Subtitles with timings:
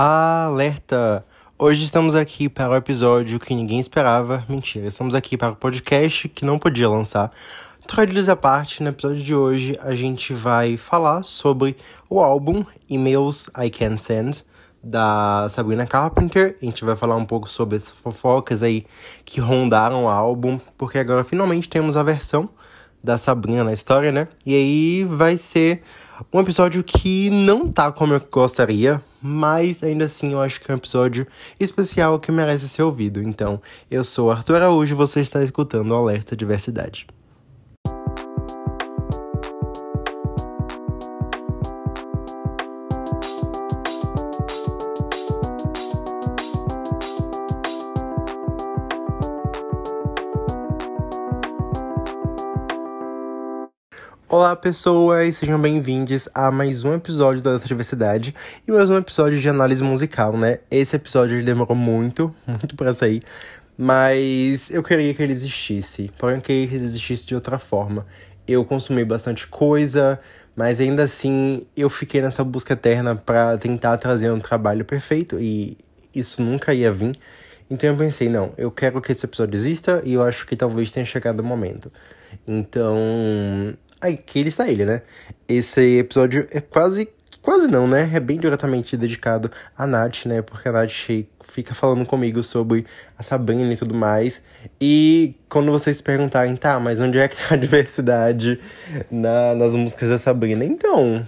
[0.00, 1.26] Alerta!
[1.58, 4.44] Hoje estamos aqui para o episódio que ninguém esperava.
[4.48, 7.32] Mentira, estamos aqui para o podcast que não podia lançar.
[7.84, 11.76] Trocadilhos à parte, no episódio de hoje a gente vai falar sobre
[12.08, 14.44] o álbum Emails I Can Send,
[14.80, 16.56] da Sabrina Carpenter.
[16.62, 18.86] A gente vai falar um pouco sobre as fofocas aí
[19.24, 22.48] que rondaram o álbum, porque agora finalmente temos a versão
[23.02, 24.28] da Sabrina na história, né?
[24.46, 25.82] E aí vai ser
[26.32, 30.74] um episódio que não tá como eu gostaria, mas ainda assim eu acho que é
[30.74, 31.26] um episódio
[31.58, 33.22] especial que merece ser ouvido.
[33.22, 37.06] Então, eu sou Arthur Araújo e você está escutando o Alerta Diversidade.
[54.38, 55.34] Olá, pessoas!
[55.34, 58.32] Sejam bem-vindos a mais um episódio da Diversidade
[58.68, 60.60] e mais um episódio de análise musical, né?
[60.70, 63.20] Esse episódio demorou muito, muito para sair,
[63.76, 68.06] mas eu queria que ele existisse, porém eu queria que ele existisse de outra forma.
[68.46, 70.20] Eu consumi bastante coisa,
[70.54, 75.76] mas ainda assim eu fiquei nessa busca eterna para tentar trazer um trabalho perfeito e
[76.14, 77.16] isso nunca ia vir.
[77.68, 80.92] Então eu pensei, não, eu quero que esse episódio exista e eu acho que talvez
[80.92, 81.90] tenha chegado o momento.
[82.46, 82.96] Então,
[84.00, 85.02] aqui está ele, né?
[85.48, 87.08] Esse episódio é quase.
[87.40, 88.10] Quase não, né?
[88.12, 90.42] É bem diretamente dedicado a Nath, né?
[90.42, 91.08] Porque a Nath
[91.40, 92.84] fica falando comigo sobre
[93.16, 94.42] a Sabrina e tudo mais.
[94.78, 98.60] E quando vocês perguntarem, tá, mas onde é que tá a diversidade
[99.10, 100.62] na, nas músicas da Sabrina?
[100.64, 101.26] Então,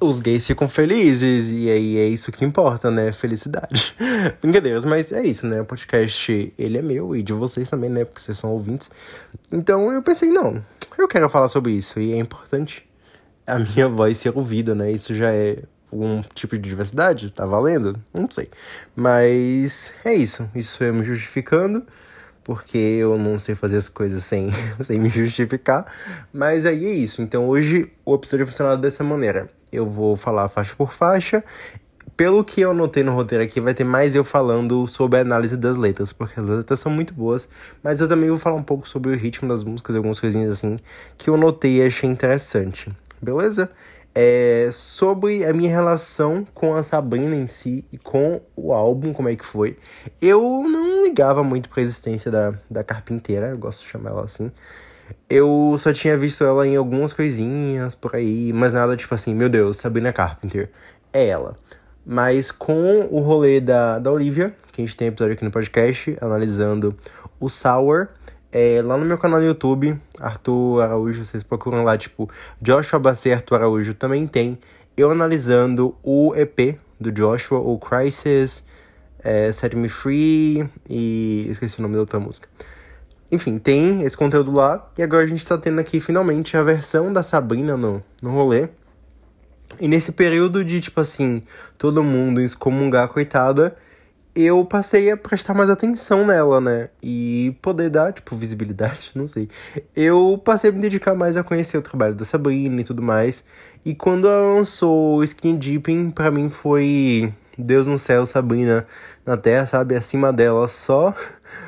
[0.00, 3.10] os gays ficam felizes, e aí é isso que importa, né?
[3.12, 3.94] Felicidade.
[4.42, 5.60] Brincadeiras, mas é isso, né?
[5.60, 8.04] O podcast, ele é meu e de vocês também, né?
[8.04, 8.90] Porque vocês são ouvintes.
[9.50, 10.62] Então eu pensei, não,
[10.98, 12.86] eu quero falar sobre isso e é importante
[13.46, 14.90] a minha voz ser ouvida, né?
[14.90, 15.58] Isso já é
[15.92, 18.00] um tipo de diversidade, tá valendo?
[18.12, 18.48] Não sei.
[18.96, 20.48] Mas é isso.
[20.54, 21.86] Isso é me justificando,
[22.42, 24.48] porque eu não sei fazer as coisas sem,
[24.82, 25.86] sem me justificar.
[26.32, 27.22] Mas aí é isso.
[27.22, 29.50] Então hoje o episódio funcionado dessa maneira.
[29.72, 31.42] Eu vou falar faixa por faixa
[32.16, 35.56] pelo que eu notei no roteiro aqui, vai ter mais eu falando sobre a análise
[35.56, 37.48] das letras, porque as letras são muito boas,
[37.82, 40.78] mas eu também vou falar um pouco sobre o ritmo das músicas, algumas coisinhas assim,
[41.18, 43.68] que eu notei e achei interessante, beleza?
[44.16, 49.28] É, sobre a minha relação com a Sabrina em si e com o álbum, como
[49.28, 49.76] é que foi.
[50.22, 54.52] Eu não ligava muito pra existência da, da carpinteira, eu gosto de chamar ela assim.
[55.28, 59.48] Eu só tinha visto ela em algumas coisinhas por aí, mas nada tipo assim, meu
[59.48, 60.70] Deus, Sabrina Carpenter.
[61.12, 61.56] É ela.
[62.04, 66.16] Mas com o rolê da, da Olivia, que a gente tem episódio aqui no podcast,
[66.20, 66.94] analisando
[67.40, 68.08] o Sour,
[68.52, 72.30] é, lá no meu canal no YouTube, Arthur Araújo, vocês procuram lá, tipo,
[72.62, 74.58] Joshua Bacê Arthur Araújo também tem.
[74.96, 78.64] Eu analisando o EP do Joshua, o Crisis,
[79.18, 81.48] é, Set Me Free e.
[81.50, 82.48] esqueci o nome da outra música.
[83.32, 84.88] Enfim, tem esse conteúdo lá.
[84.96, 88.68] E agora a gente tá tendo aqui finalmente a versão da Sabrina no, no rolê.
[89.80, 91.42] E nesse período de, tipo assim,
[91.78, 93.76] todo mundo excomungar a coitada,
[94.34, 96.90] eu passei a prestar mais atenção nela, né?
[97.02, 99.48] E poder dar, tipo, visibilidade, não sei.
[99.94, 103.44] Eu passei a me dedicar mais a conhecer o trabalho da Sabrina e tudo mais.
[103.84, 108.86] E quando ela lançou Skin Deeping, pra mim foi Deus no céu, Sabrina
[109.24, 109.94] na terra, sabe?
[109.94, 111.14] Acima dela só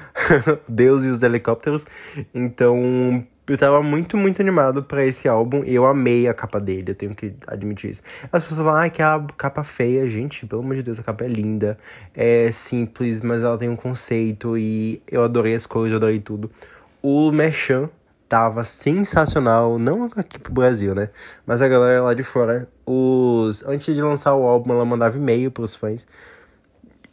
[0.68, 1.86] Deus e os helicópteros.
[2.34, 6.90] Então, eu tava muito, muito animado para esse álbum e eu amei a capa dele,
[6.90, 8.02] eu tenho que admitir isso.
[8.32, 11.24] As pessoas falam, ah, que a capa feia, gente, pelo amor de Deus, a capa
[11.24, 11.78] é linda,
[12.14, 16.50] é simples, mas ela tem um conceito e eu adorei as cores, eu adorei tudo.
[17.00, 17.88] O Merchan
[18.28, 21.10] tava sensacional, não aqui pro Brasil, né?
[21.46, 25.50] Mas a galera lá de fora, os antes de lançar o álbum, ela mandava e-mail
[25.50, 26.06] pros fãs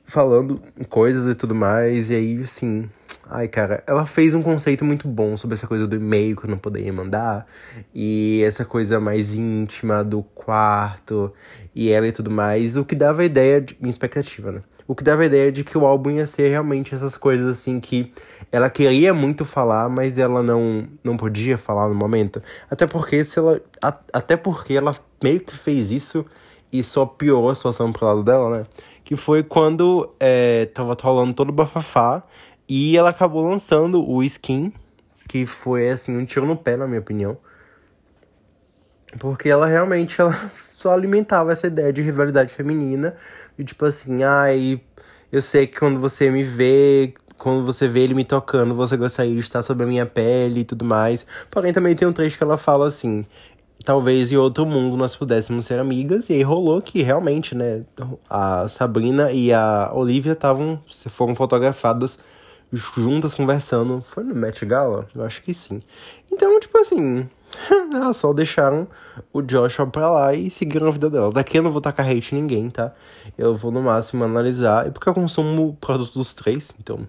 [0.05, 2.89] falando coisas e tudo mais, e aí, assim,
[3.35, 6.51] Ai, cara, ela fez um conceito muito bom sobre essa coisa do e-mail que eu
[6.51, 7.47] não poderia mandar.
[7.91, 11.33] E essa coisa mais íntima do quarto
[11.73, 12.77] e ela e tudo mais.
[12.77, 13.75] O que dava a ideia de.
[13.79, 14.61] Minha expectativa, né?
[14.87, 17.79] O que dava a ideia de que o álbum ia ser realmente essas coisas assim
[17.79, 18.13] que
[18.51, 22.39] ela queria muito falar, mas ela não, não podia falar no momento.
[22.69, 23.59] Até porque se ela.
[23.81, 26.23] A, até porque ela meio que fez isso
[26.71, 28.65] e só piorou a situação pro lado dela, né?
[29.03, 32.21] Que foi quando é, tava rolando todo o bafafá
[32.67, 34.71] e ela acabou lançando o Skin,
[35.27, 37.37] que foi assim um tiro no pé, na minha opinião.
[39.19, 40.33] Porque ela realmente ela
[40.75, 43.15] só alimentava essa ideia de rivalidade feminina.
[43.57, 44.81] E tipo assim, ai,
[45.31, 49.33] eu sei que quando você me vê, quando você vê ele me tocando, você gostaria
[49.33, 51.25] de estar sobre a minha pele e tudo mais.
[51.51, 53.25] Porém, também tem um trecho que ela fala assim:
[53.83, 56.29] talvez em outro mundo nós pudéssemos ser amigas.
[56.29, 57.83] E aí rolou que realmente, né,
[58.29, 62.17] a Sabrina e a Olivia estavam, foram fotografadas
[62.73, 64.03] juntas conversando.
[64.07, 65.07] Foi no Met Gala?
[65.15, 65.81] Eu acho que sim.
[66.31, 67.29] Então, tipo assim,
[67.93, 68.87] elas só deixaram
[69.31, 71.37] o Joshua pra lá e seguiram a vida delas.
[71.37, 72.93] Aqui eu não vou tacar hate em ninguém, tá?
[73.37, 74.87] Eu vou no máximo analisar.
[74.87, 77.07] E porque eu consumo produtos dos três, então.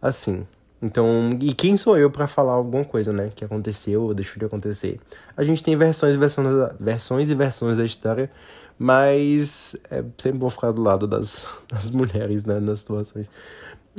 [0.00, 0.46] Assim.
[0.80, 3.30] Então, e quem sou eu para falar alguma coisa, né?
[3.34, 5.00] Que aconteceu ou deixou de acontecer.
[5.36, 6.46] A gente tem versões e versões,
[6.78, 8.30] versões e versões da história,
[8.78, 12.60] mas é sempre bom ficar do lado das, das mulheres, né?
[12.60, 13.28] Nas situações.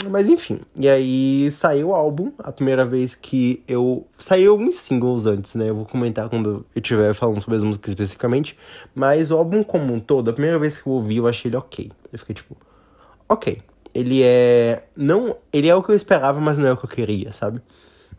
[0.08, 4.06] Mas enfim, e aí saiu o álbum, a primeira vez que eu.
[4.18, 5.70] Saiu uns singles antes, né?
[5.70, 8.58] Eu vou comentar quando eu estiver falando sobre as músicas especificamente.
[8.94, 11.58] Mas o álbum como um todo, a primeira vez que eu ouvi, eu achei ele
[11.58, 11.92] ok.
[12.12, 12.56] Eu fiquei tipo,
[13.28, 13.62] ok
[13.94, 14.84] ele é.
[14.96, 15.36] Não.
[15.52, 17.62] Ele é o que eu esperava, mas não é o que eu queria, sabe?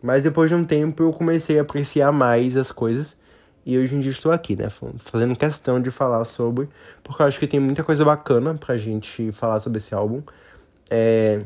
[0.03, 3.19] Mas depois de um tempo eu comecei a apreciar mais as coisas.
[3.65, 4.69] E hoje em dia estou aqui, né?
[4.99, 6.69] Fazendo questão de falar sobre.
[7.03, 10.23] Porque eu acho que tem muita coisa bacana pra gente falar sobre esse álbum.
[10.91, 11.43] É.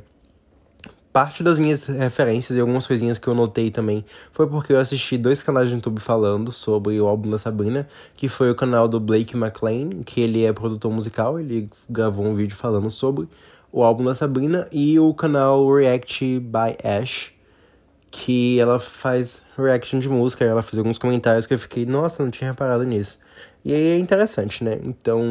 [1.15, 5.17] Parte das minhas referências e algumas coisinhas que eu notei também foi porque eu assisti
[5.17, 8.99] dois canais de YouTube falando sobre o álbum da Sabrina, que foi o canal do
[8.99, 13.29] Blake McLean, que ele é produtor musical, ele gravou um vídeo falando sobre
[13.71, 17.31] o álbum da Sabrina e o canal React by Ash,
[18.11, 22.31] que ela faz reaction de música, ela fez alguns comentários que eu fiquei, nossa, não
[22.33, 23.21] tinha reparado nisso.
[23.65, 24.81] E aí é interessante, né?
[24.83, 25.23] Então,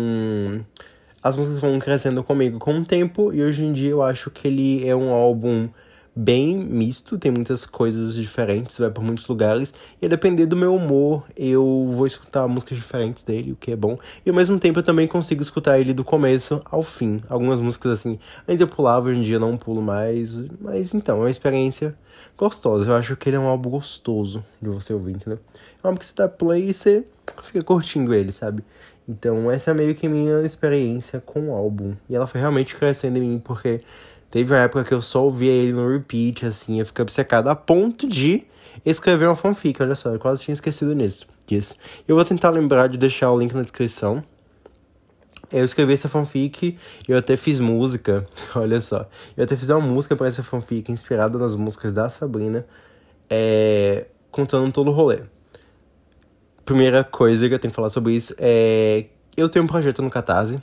[1.24, 4.48] as músicas vão crescendo comigo com o tempo e hoje em dia eu acho que
[4.48, 5.70] ele é um álbum
[6.16, 9.74] bem misto, tem muitas coisas diferentes, vai por muitos lugares.
[10.02, 13.76] E a depender do meu humor, eu vou escutar músicas diferentes dele, o que é
[13.76, 13.98] bom.
[14.26, 17.24] E ao mesmo tempo eu também consigo escutar ele do começo ao fim.
[17.30, 20.38] Algumas músicas assim, antes eu pulava, hoje em dia não pulo mais.
[20.60, 21.96] Mas então, é uma experiência
[22.38, 22.92] gostosa.
[22.92, 25.40] Eu acho que ele é um álbum gostoso de você ouvir, entendeu?
[25.84, 27.06] É um álbum que você dá play e você
[27.44, 28.64] fica curtindo ele, sabe?
[29.08, 31.94] Então, essa é meio que minha experiência com o álbum.
[32.10, 33.82] E ela foi realmente crescendo em mim, porque
[34.34, 37.56] Teve uma época que eu só ouvia ele no repeat, assim, eu fiquei obcecado a
[37.56, 38.44] ponto de
[38.84, 41.76] escrever uma fanfic, olha só, eu quase tinha esquecido nisso, disso.
[42.08, 44.24] Eu vou tentar lembrar de deixar o link na descrição.
[45.52, 49.08] Eu escrevi essa fanfic, eu até fiz música, olha só.
[49.38, 52.66] Eu até fiz uma música para essa fanfic inspirada nas músicas da Sabrina,
[53.30, 55.20] é, contando todo o rolê.
[56.66, 59.06] Primeira coisa que eu tenho que falar sobre isso é.
[59.36, 60.62] Eu tenho um projeto no Catarse,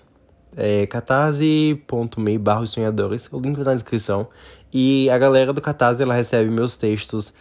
[0.56, 4.28] é catarse.me barra sonhadores, o link tá na descrição.
[4.72, 7.34] E a galera do Catarse, ela recebe meus textos,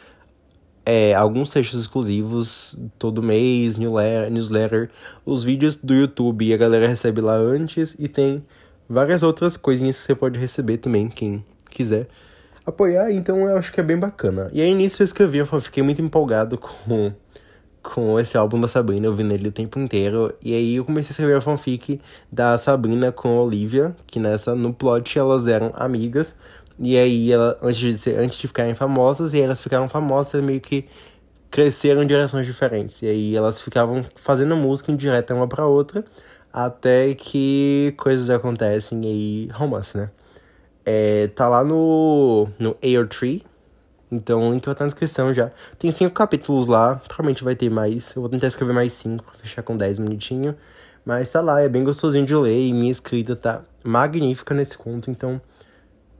[0.83, 4.89] é, alguns textos exclusivos todo mês, newsletter,
[5.23, 8.43] os vídeos do YouTube a galera recebe lá antes e tem
[8.89, 12.07] várias outras coisinhas que você pode receber também, quem quiser
[12.69, 14.49] apoiar, então eu acho que é bem bacana.
[14.53, 17.11] E aí nisso eu escrevi, eu fiquei muito empolgado com
[17.83, 20.33] com esse álbum da Sabrina, eu vi nele o tempo inteiro.
[20.41, 21.99] E aí eu comecei a escrever a fanfic
[22.31, 26.35] da Sabrina com a Olivia, que nessa, no plot, elas eram amigas.
[26.79, 30.61] E aí, ela, antes, de ser, antes de ficarem famosas, e elas ficaram famosas meio
[30.61, 30.85] que
[31.51, 33.01] cresceram em direções diferentes.
[33.01, 36.05] E aí elas ficavam fazendo música em direta uma pra outra,
[36.53, 40.09] até que coisas acontecem e aí romance, né?
[40.85, 43.43] É, tá lá no, no Air Tree,
[44.11, 45.51] então o link vai estar na descrição já.
[45.77, 48.15] Tem cinco capítulos lá, provavelmente vai ter mais.
[48.15, 50.55] Eu vou tentar escrever mais cinco pra fechar com 10 minutinhos.
[51.05, 55.09] Mas tá lá, é bem gostosinho de ler e minha escrita tá magnífica nesse conto,
[55.11, 55.39] então.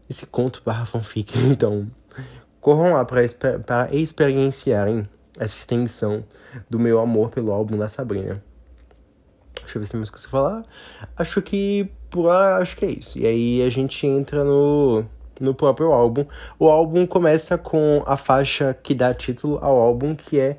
[0.09, 1.87] Esse conto barra fanfic, então.
[2.61, 3.21] Corram lá para
[3.65, 6.23] para experienciarem essa extensão
[6.69, 8.43] do meu amor pelo álbum da Sabrina.
[9.61, 10.65] Deixa eu ver se tem mais coisa falar.
[11.15, 13.19] Acho que por acho que é isso.
[13.19, 15.05] E aí a gente entra no
[15.39, 16.25] no próprio álbum.
[16.57, 20.57] O álbum começa com a faixa que dá título ao álbum, que é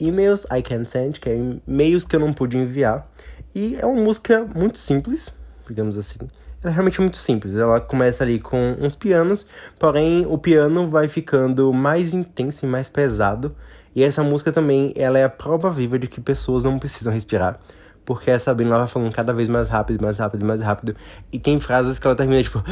[0.00, 3.08] Emails I Can't Send, que é e-mails que eu não pude enviar.
[3.54, 5.32] E é uma música muito simples,
[5.68, 6.18] digamos assim.
[6.62, 7.54] Ela é realmente muito simples.
[7.54, 9.48] Ela começa ali com uns pianos,
[9.78, 13.54] porém o piano vai ficando mais intenso e mais pesado.
[13.94, 17.58] E essa música também, ela é a prova viva de que pessoas não precisam respirar.
[18.04, 20.96] Porque a Sabrina vai falando cada vez mais rápido, mais rápido, mais rápido.
[21.30, 22.62] E tem frases que ela termina tipo.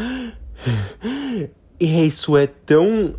[1.82, 3.14] E isso é tão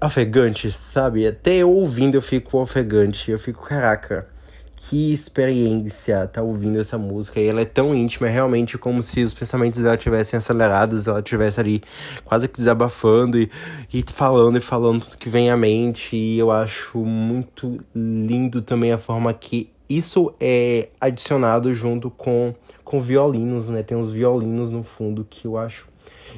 [0.00, 1.26] ofegante, sabe?
[1.26, 3.30] Até eu ouvindo eu fico ofegante.
[3.30, 4.28] Eu fico, caraca,
[4.76, 7.40] que experiência tá ouvindo essa música.
[7.40, 11.20] E ela é tão íntima, é realmente como se os pensamentos dela tivessem acelerados, ela
[11.20, 11.82] tivesse ali
[12.24, 13.50] quase que desabafando e,
[13.92, 16.16] e falando e falando tudo que vem à mente.
[16.16, 22.54] E eu acho muito lindo também a forma que isso é adicionado junto com,
[22.84, 23.82] com violinos, né?
[23.82, 25.88] Tem uns violinos no fundo que eu acho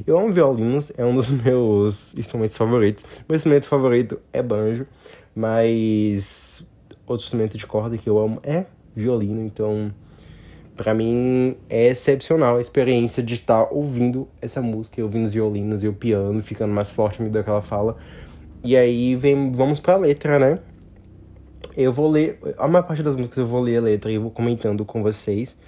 [0.07, 3.05] eu amo violinos, é um dos meus instrumentos favoritos.
[3.29, 4.87] Meu instrumento favorito é banjo,
[5.35, 6.67] mas
[7.07, 9.93] outro instrumento de corda que eu amo é violino, então
[10.77, 15.83] para mim é excepcional a experiência de estar tá ouvindo essa música, ouvindo os violinos
[15.83, 17.97] e o piano ficando mais forte me dá aquela fala.
[18.65, 20.59] E aí vem, vamos pra letra, né?
[21.77, 24.31] Eu vou ler, a maior parte das músicas eu vou ler a letra e vou
[24.31, 25.59] comentando com vocês.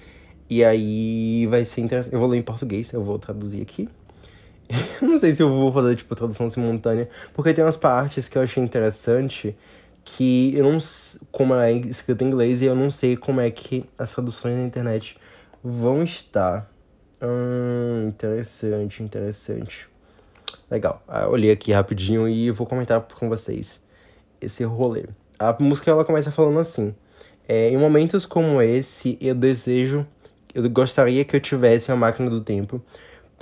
[0.49, 2.13] E aí vai ser interessante.
[2.13, 3.89] Eu vou ler em português, eu vou traduzir aqui.
[5.01, 8.41] não sei se eu vou fazer, tipo, tradução simultânea, porque tem umas partes que eu
[8.41, 9.55] achei interessante
[10.05, 10.79] que eu não
[11.31, 14.63] como é escrito em inglês e eu não sei como é que as traduções na
[14.63, 15.17] internet
[15.63, 16.69] vão estar.
[17.21, 19.87] Hum, interessante, interessante.
[20.69, 21.01] Legal.
[21.07, 23.81] Ah, eu olhei aqui rapidinho e vou comentar com vocês
[24.41, 25.05] esse rolê.
[25.39, 26.93] A música ela começa falando assim:
[27.47, 30.05] é, em momentos como esse, eu desejo,
[30.53, 32.81] eu gostaria que eu tivesse uma máquina do tempo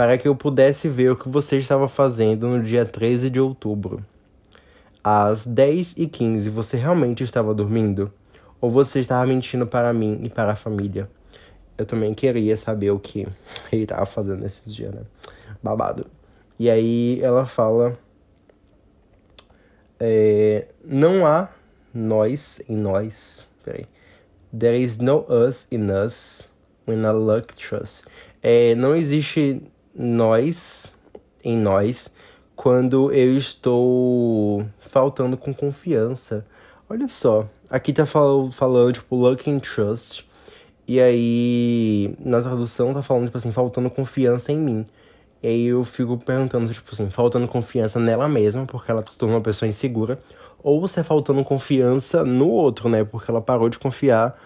[0.01, 4.03] para que eu pudesse ver o que você estava fazendo no dia 13 de outubro.
[5.03, 8.11] Às 10 e 15 você realmente estava dormindo?
[8.59, 11.07] Ou você estava mentindo para mim e para a família?
[11.77, 13.27] Eu também queria saber o que
[13.71, 15.01] ele estava fazendo nesses dias, né?
[15.61, 16.07] Babado.
[16.57, 17.95] E aí ela fala.
[19.99, 21.47] É, não há
[21.93, 23.47] nós em nós.
[23.63, 23.85] Peraí.
[24.51, 26.49] There is no us in us
[26.87, 28.05] when I look trust.
[28.41, 29.61] É, não existe
[29.95, 30.95] nós
[31.43, 32.13] em nós
[32.55, 36.45] quando eu estou faltando com confiança.
[36.87, 40.29] Olha só, aqui tá fal falando, tipo, luck and trust.
[40.87, 44.85] E aí, na tradução, tá falando, tipo assim, faltando confiança em mim.
[45.41, 49.37] E aí eu fico perguntando, tipo assim, faltando confiança nela mesma, porque ela se tornou
[49.37, 50.19] uma pessoa insegura.
[50.61, 53.03] Ou se é faltando confiança no outro, né?
[53.03, 54.37] Porque ela parou de confiar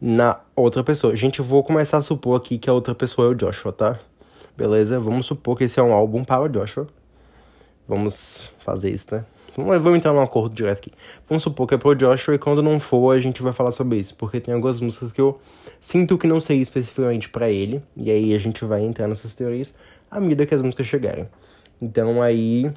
[0.00, 1.14] na outra pessoa.
[1.14, 3.98] Gente, eu vou começar a supor aqui que a outra pessoa é o Joshua, tá?
[4.60, 5.00] Beleza?
[5.00, 6.86] Vamos supor que esse é um álbum para o Joshua.
[7.88, 9.24] Vamos fazer isso, né?
[9.56, 10.92] Vamos entrar num acordo direto aqui.
[11.26, 13.96] Vamos supor que é pro Joshua e quando não for, a gente vai falar sobre
[13.96, 14.14] isso.
[14.16, 15.40] Porque tem algumas músicas que eu
[15.80, 17.82] sinto que não sei especificamente para ele.
[17.96, 19.72] E aí a gente vai entrar nessas teorias
[20.10, 21.26] à medida que as músicas chegarem.
[21.80, 22.70] Então aí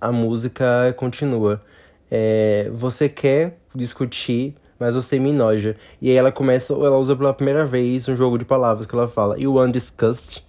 [0.00, 1.62] a música continua.
[2.10, 5.76] É, você quer discutir, mas você me noja.
[6.00, 9.08] E aí ela começa, ela usa pela primeira vez um jogo de palavras que ela
[9.08, 10.44] fala: You undiscussed,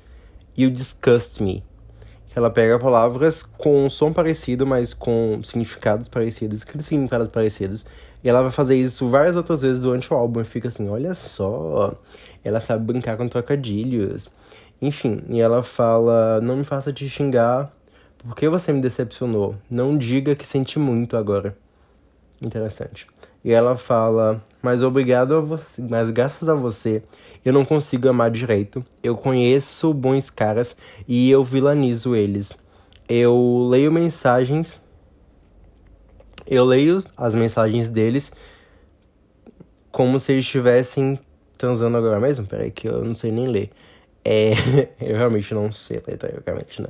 [0.57, 1.63] you disgust me
[2.35, 7.85] ela pega palavras com som parecido, mas com significados parecidos, significados parecidos.
[8.21, 10.41] E ela vai fazer isso várias outras vezes durante o álbum.
[10.41, 11.95] E fica assim, olha só,
[12.43, 14.29] ela sabe brincar com trocadilhos.
[14.81, 17.71] Enfim, e ela fala, não me faça te xingar,
[18.17, 19.55] porque você me decepcionou.
[19.69, 21.55] Não diga que senti muito agora.
[22.41, 23.07] Interessante.
[23.45, 27.03] E ela fala, mas obrigado a você, mas graças a você,
[27.45, 28.83] eu não consigo amar direito.
[29.03, 30.75] Eu conheço bons caras
[31.07, 32.57] e eu vilanizo eles.
[33.07, 34.81] Eu leio mensagens.
[36.47, 38.33] Eu leio as mensagens deles
[39.91, 41.19] como se eles estivessem
[41.55, 42.47] transando agora mesmo.
[42.47, 43.69] Peraí, que eu não sei nem ler.
[44.23, 44.53] É,
[44.99, 46.17] eu realmente não sei ler,
[46.81, 46.89] né?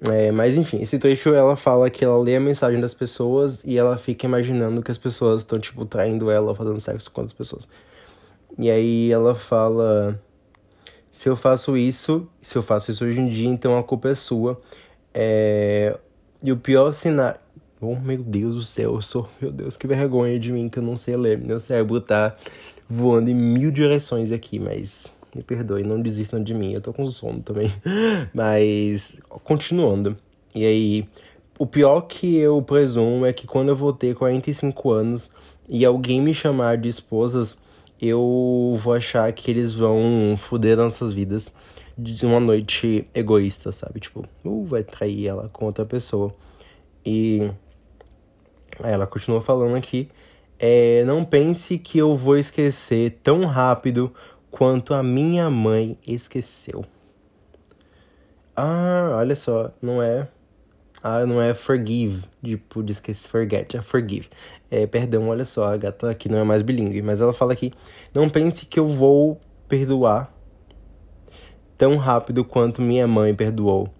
[0.00, 3.78] É, mas enfim, esse trecho ela fala que ela lê a mensagem das pessoas e
[3.78, 7.66] ela fica imaginando que as pessoas estão, tipo, traindo ela fazendo sexo com as pessoas.
[8.58, 10.20] E aí ela fala:
[11.10, 14.14] se eu faço isso, se eu faço isso hoje em dia, então a culpa é
[14.14, 14.60] sua.
[15.14, 15.96] É...
[16.42, 17.40] E o pior cenário.
[17.80, 19.28] Oh, meu Deus do céu, eu sou.
[19.40, 21.38] Meu Deus, que vergonha de mim que eu não sei ler.
[21.38, 22.36] Meu cérebro tá
[22.88, 26.72] voando em mil direções aqui, mas me perdoe, não desistam de mim.
[26.72, 27.70] Eu tô com sono também.
[28.32, 30.16] Mas, continuando.
[30.54, 31.08] E aí,
[31.58, 35.30] o pior que eu presumo é que quando eu vou ter 45 anos
[35.68, 37.58] e alguém me chamar de esposas,
[38.00, 41.52] eu vou achar que eles vão foder nossas vidas
[41.96, 44.00] de uma noite egoísta, sabe?
[44.00, 46.34] Tipo, uh, vai trair ela com outra pessoa.
[47.04, 47.50] E
[48.82, 50.08] aí ela continua falando aqui.
[50.58, 54.12] É, não pense que eu vou esquecer tão rápido
[54.56, 56.82] quanto a minha mãe esqueceu.
[58.56, 60.26] Ah, olha só, não é.
[61.02, 64.30] Ah, não é forgive, tipo, de esquecer, forget, é forgive.
[64.70, 67.70] É, perdão, olha só, a gata aqui não é mais bilíngue, mas ela fala aqui:
[68.14, 70.32] não pense que eu vou perdoar
[71.76, 73.90] tão rápido quanto minha mãe perdoou.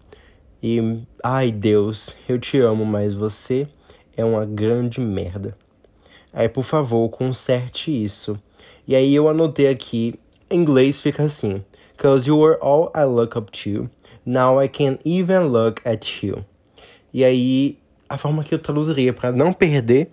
[0.63, 3.69] E, ai Deus, eu te amo, mas você
[4.17, 5.55] é uma grande merda.
[6.33, 8.41] Aí, por favor, conserte isso.
[8.89, 10.19] E aí eu anotei aqui,
[10.51, 11.65] em inglês fica assim:
[11.97, 13.89] Cause you were all I look up to,
[14.25, 16.45] now I can't even look at you.
[17.13, 20.11] E aí, a forma que eu traduziria para não perder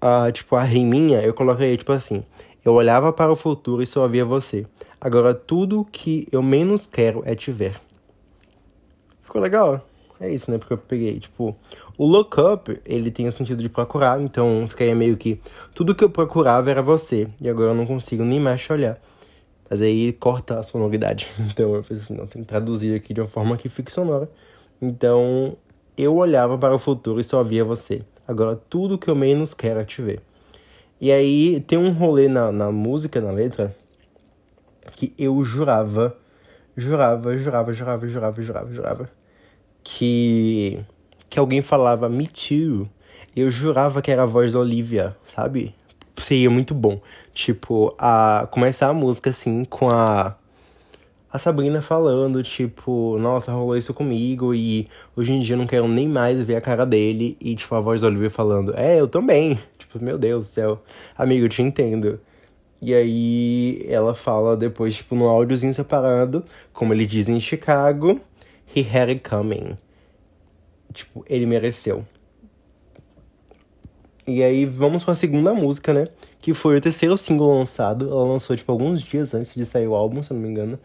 [0.00, 2.24] a, tipo, a riminha, eu colocaria tipo assim:
[2.64, 4.66] Eu olhava para o futuro e só via você.
[5.00, 7.80] Agora tudo que eu menos quero é te ver.
[9.22, 9.86] Ficou legal?
[10.20, 10.58] é isso, né?
[10.58, 11.56] Porque eu peguei, tipo,
[11.96, 15.40] o look up, ele tem o sentido de procurar, então ficaria meio que
[15.74, 19.00] tudo que eu procurava era você, e agora eu não consigo nem mais te olhar.
[19.70, 21.28] Mas aí corta a sonoridade.
[21.38, 24.28] Então eu pensei assim, não, tem que traduzir aqui de uma forma que fique sonora.
[24.82, 25.56] Então
[25.96, 28.02] eu olhava para o futuro e só via você.
[28.26, 30.20] Agora tudo que eu menos quero é te ver.
[31.00, 33.74] E aí tem um rolê na, na música, na letra,
[34.96, 36.14] que eu jurava,
[36.76, 39.10] jurava, jurava, jurava, jurava, jurava, jurava,
[39.82, 40.78] que,
[41.30, 42.88] que alguém falava Me Too.
[43.34, 45.74] Eu jurava que era a voz da Olivia, sabe?
[46.16, 47.00] Seria muito bom.
[47.32, 50.36] Tipo, a começar a música assim com a
[51.32, 55.86] a Sabrina falando, tipo, nossa, rolou isso comigo e hoje em dia eu não quero
[55.86, 57.36] nem mais ver a cara dele.
[57.40, 59.58] E, tipo, a voz do Olivia falando, é, eu também.
[59.78, 60.82] Tipo, meu Deus do céu,
[61.18, 62.20] amigo, eu te entendo.
[62.80, 68.20] E aí ela fala depois, tipo, no áudiozinho separado, como ele diz em Chicago,
[68.74, 69.76] he had it coming.
[70.92, 72.04] Tipo, ele mereceu.
[74.30, 76.06] E aí vamos para a segunda música, né?
[76.40, 78.10] Que foi o terceiro single lançado.
[78.10, 80.78] Ela lançou, tipo, alguns dias antes de sair o álbum, se eu não me engano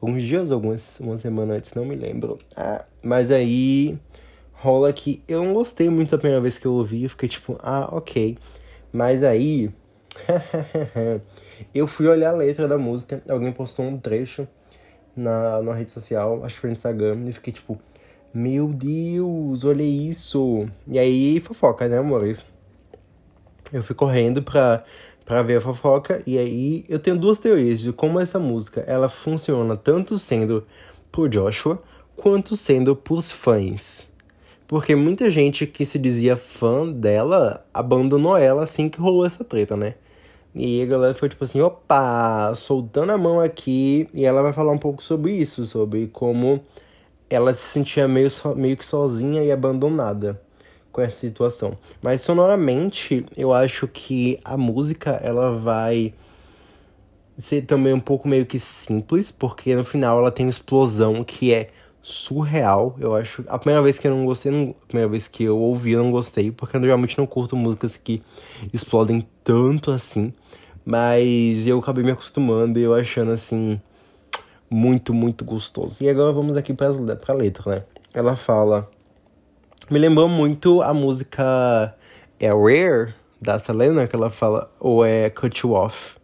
[0.00, 2.38] alguns dias, algumas uma semana antes, não me lembro.
[2.56, 3.98] Ah, mas aí
[4.52, 7.58] rola que eu não gostei muito da primeira vez que eu ouvi, eu fiquei tipo,
[7.60, 8.38] ah, ok.
[8.92, 9.70] Mas aí
[11.74, 14.48] eu fui olhar a letra da música, alguém postou um trecho
[15.14, 17.78] na, na rede social, acho que foi no Instagram, e fiquei tipo,
[18.32, 20.66] meu Deus, olha isso.
[20.86, 22.46] E aí fofoca, né, amores?
[23.72, 24.84] Eu fui correndo pra
[25.30, 26.24] para ver a fofoca.
[26.26, 30.66] E aí eu tenho duas teorias de como essa música ela funciona tanto sendo
[31.12, 31.80] por Joshua
[32.16, 34.10] quanto sendo pros fãs.
[34.66, 39.76] Porque muita gente que se dizia fã dela abandonou ela assim que rolou essa treta,
[39.76, 39.94] né?
[40.52, 44.08] E a galera foi tipo assim, opa, soltando a mão aqui.
[44.12, 46.60] E ela vai falar um pouco sobre isso, sobre como
[47.28, 50.40] ela se sentia meio, so, meio que sozinha e abandonada
[50.92, 51.76] com essa situação.
[52.02, 56.12] Mas sonoramente, eu acho que a música ela vai
[57.38, 61.52] ser também um pouco meio que simples, porque no final ela tem uma explosão que
[61.52, 61.70] é
[62.02, 62.96] surreal.
[62.98, 63.44] Eu acho.
[63.48, 66.02] A primeira vez que eu não gostei, não, a primeira vez que eu ouvi, eu
[66.02, 68.22] não gostei, porque eu realmente não curto músicas que
[68.72, 70.32] explodem tanto assim.
[70.84, 73.80] Mas eu acabei me acostumando e eu achando assim
[74.70, 76.02] muito, muito gostoso.
[76.02, 77.84] E agora vamos aqui para a letra, né?
[78.14, 78.90] Ela fala
[79.88, 81.94] me lembrou muito a música
[82.38, 86.16] é Rare, da Selena, que ela fala, ou é Cut You Off.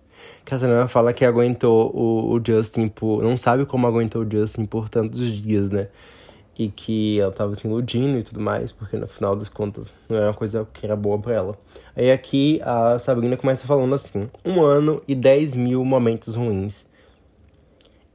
[0.45, 3.23] Que a Selena fala que aguentou o, o Justin por.
[3.23, 5.88] Não sabe como aguentou o Justin por tantos dias, né?
[6.59, 10.16] E que ela tava se iludindo e tudo mais, porque no final das contas não
[10.16, 11.59] era uma coisa que era boa pra ela.
[11.97, 16.87] Aí aqui a Sabrina começa falando assim: um ano e 10 mil momentos ruins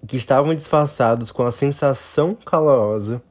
[0.07, 3.21] que estavam disfarçados com a sensação calorosa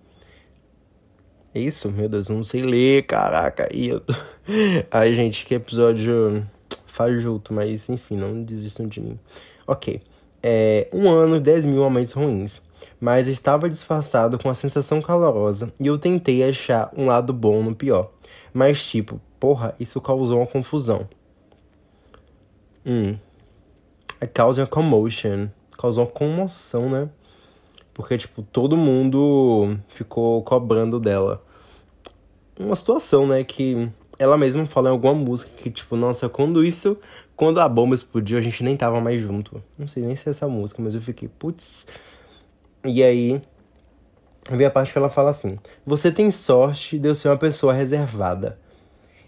[1.55, 1.91] é isso?
[1.91, 3.69] Meu Deus, eu não sei ler, caraca.
[3.75, 4.03] E eu...
[4.91, 6.47] Ai, gente, que episódio
[6.87, 9.19] fajuto, mas enfim, não desistam de mim.
[9.67, 10.01] Ok.
[10.43, 12.63] É, um ano, 10 mil momentos ruins.
[13.01, 17.75] Mas estava disfarçado com a sensação calorosa e eu tentei achar um lado bom no
[17.75, 18.11] pior.
[18.53, 21.09] Mas, tipo, porra, isso causou uma confusão.
[22.85, 23.17] Hum.
[24.35, 25.49] Causa uma commotion.
[25.79, 27.09] Causou uma comoção, né?
[28.01, 31.45] Porque, tipo, todo mundo ficou cobrando dela.
[32.59, 36.97] Uma situação, né, que ela mesma fala em alguma música que, tipo, nossa, quando isso.
[37.37, 39.63] Quando a bomba explodiu, a gente nem tava mais junto.
[39.79, 41.87] Não sei nem se é essa música, mas eu fiquei, putz.
[42.85, 43.43] E aí.
[44.51, 47.75] Vem a parte que ela fala assim: Você tem sorte de eu ser uma pessoa
[47.75, 48.59] reservada.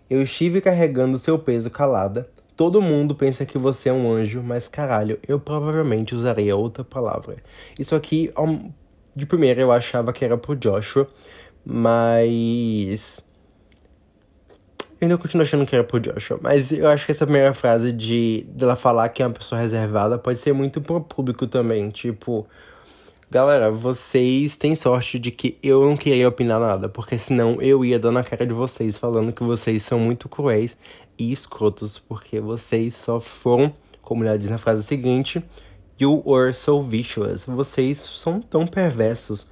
[0.09, 2.27] Eu estive carregando seu peso calada.
[2.57, 7.37] Todo mundo pensa que você é um anjo, mas caralho, eu provavelmente usaria outra palavra.
[7.79, 8.31] Isso aqui,
[9.17, 11.09] de primeira, eu achava que era pro Joshua,
[11.65, 13.27] mas.
[15.01, 16.39] Eu ainda continuo achando que era pro Joshua.
[16.41, 20.17] Mas eu acho que essa primeira frase de dela falar que é uma pessoa reservada
[20.17, 21.91] pode ser muito pro público também.
[21.91, 22.47] Tipo,
[23.29, 27.99] galera, vocês têm sorte de que eu não queria opinar nada, porque senão eu ia
[27.99, 30.77] dando a cara de vocês falando que vocês são muito cruéis
[31.19, 35.43] e escrotos, porque vocês só foram, como ela diz na frase seguinte,
[36.01, 37.45] You were so vicious.
[37.45, 39.49] Vocês são tão perversos.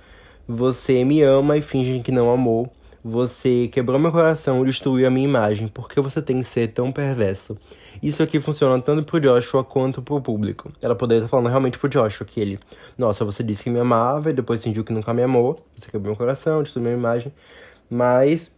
[0.48, 2.72] Você me ama e finge que não amou.
[3.04, 5.68] Você quebrou meu coração e destruiu a minha imagem.
[5.68, 7.56] Por que você tem que ser tão perverso?
[8.02, 10.72] Isso aqui funciona tanto pro Joshua quanto pro público.
[10.82, 12.58] Ela poderia estar falando realmente pro Joshua que ele,
[12.98, 15.64] nossa, você disse que me amava e depois fingiu que nunca me amou.
[15.76, 17.32] Você quebrou meu coração, destruiu minha imagem.
[17.88, 18.54] Mas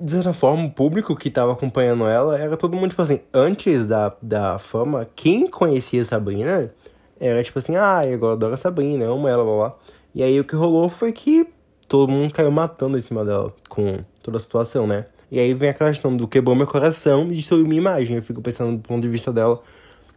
[0.00, 3.86] de certa forma, o público que tava acompanhando ela era todo mundo, tipo assim, antes
[3.86, 6.72] da, da fama, quem conhecia Sabrina
[7.20, 9.76] era tipo assim, ah, eu adoro a Sabrina, eu amo ela, blá blá.
[10.14, 11.48] E aí o que rolou foi que
[11.88, 15.06] todo mundo caiu matando em cima dela com toda a situação, né?
[15.30, 18.16] E aí vem aquela questão do quebrou meu coração e destruiu minha imagem.
[18.16, 19.60] Eu fico pensando do ponto de vista dela,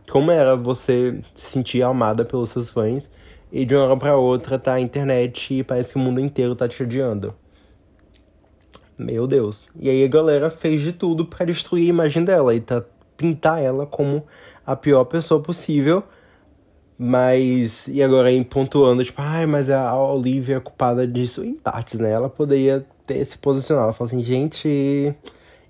[0.10, 3.10] como era você se sentir amada pelos seus fãs
[3.52, 6.56] e de uma hora pra outra tá a internet e parece que o mundo inteiro
[6.56, 7.34] tá te odiando.
[9.02, 9.72] Meu Deus.
[9.80, 12.84] E aí a galera fez de tudo para destruir a imagem dela e tá,
[13.18, 14.24] pintar ela como
[14.66, 16.04] a pior pessoa possível.
[17.00, 22.00] Mas, e agora aí pontuando, tipo, ai, mas a Olivia é culpada disso em partes,
[22.00, 22.12] né?
[22.12, 23.86] Ela poderia ter se posicionado.
[23.86, 25.16] Ela falou assim, gente,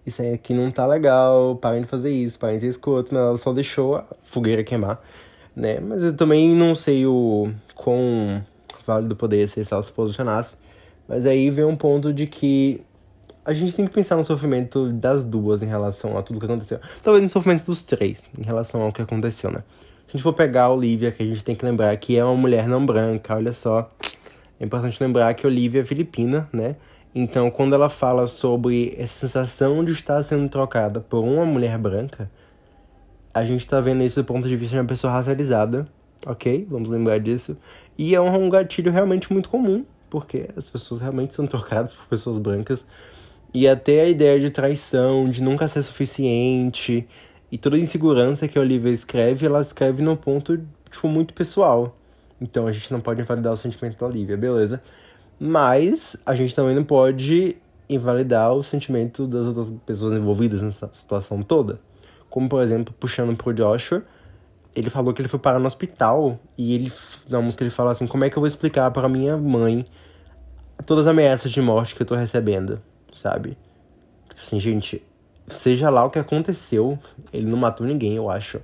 [0.06, 3.14] isso aqui não tá legal, parem de fazer isso, parem de escuto.
[3.14, 5.02] Mas ela só deixou a fogueira queimar,
[5.56, 5.80] né?
[5.80, 8.46] Mas eu também não sei o quão
[8.86, 10.58] válido poderia ser se ela se posicionasse.
[11.08, 12.82] Mas aí vem um ponto de que
[13.44, 16.80] a gente tem que pensar no sofrimento das duas em relação a tudo que aconteceu.
[17.04, 19.64] Talvez no sofrimento dos três, em relação ao que aconteceu, né?
[20.08, 22.24] Se a gente for pegar a Olivia, que a gente tem que lembrar que é
[22.24, 23.90] uma mulher não branca, olha só.
[24.60, 26.76] É importante lembrar que Olivia é filipina, né?
[27.16, 32.30] Então, quando ela fala sobre essa sensação de estar sendo trocada por uma mulher branca,
[33.34, 35.88] a gente tá vendo isso do ponto de vista de uma pessoa racializada,
[36.26, 36.68] ok?
[36.70, 37.58] Vamos lembrar disso.
[37.98, 42.38] E é um gatilho realmente muito comum, porque as pessoas realmente são trocadas por pessoas
[42.38, 42.86] brancas.
[43.54, 47.08] E até a ideia de traição, de nunca ser suficiente,
[47.52, 50.58] e toda a insegurança que a Olivia escreve, ela escreve num ponto,
[50.90, 51.98] tipo, muito pessoal.
[52.40, 54.82] Então a gente não pode invalidar o sentimento da Olivia, beleza?
[55.38, 57.58] Mas a gente também não pode
[57.90, 61.80] invalidar o sentimento das outras pessoas envolvidas nessa situação toda.
[62.30, 64.04] Como, por exemplo, puxando pro Joshua,
[64.74, 66.94] ele falou que ele foi parar no hospital e ele,
[67.30, 69.86] na música ele fala assim: Como é que eu vou explicar para minha mãe
[70.86, 72.82] todas as ameaças de morte que eu tô recebendo?
[73.14, 73.58] Sabe?
[74.30, 75.04] Tipo assim, gente,
[75.48, 76.98] seja lá o que aconteceu,
[77.32, 78.62] ele não matou ninguém, eu acho.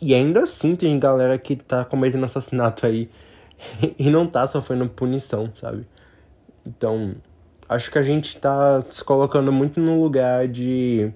[0.00, 3.10] E ainda assim tem galera que tá cometendo assassinato aí
[3.98, 5.86] e não tá sofrendo punição, sabe?
[6.66, 7.14] Então,
[7.68, 11.12] acho que a gente tá se colocando muito no lugar de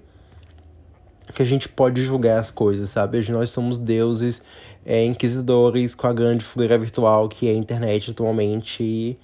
[1.33, 3.29] que a gente pode julgar as coisas, sabe?
[3.31, 4.43] Nós somos deuses,
[4.85, 9.19] é, inquisidores com a grande fogueira virtual que é a internet atualmente e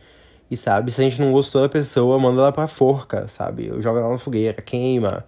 [0.52, 3.72] e sabe, se a gente não gostou da pessoa, manda ela pra forca, sabe?
[3.80, 5.26] Joga ela na fogueira, queima.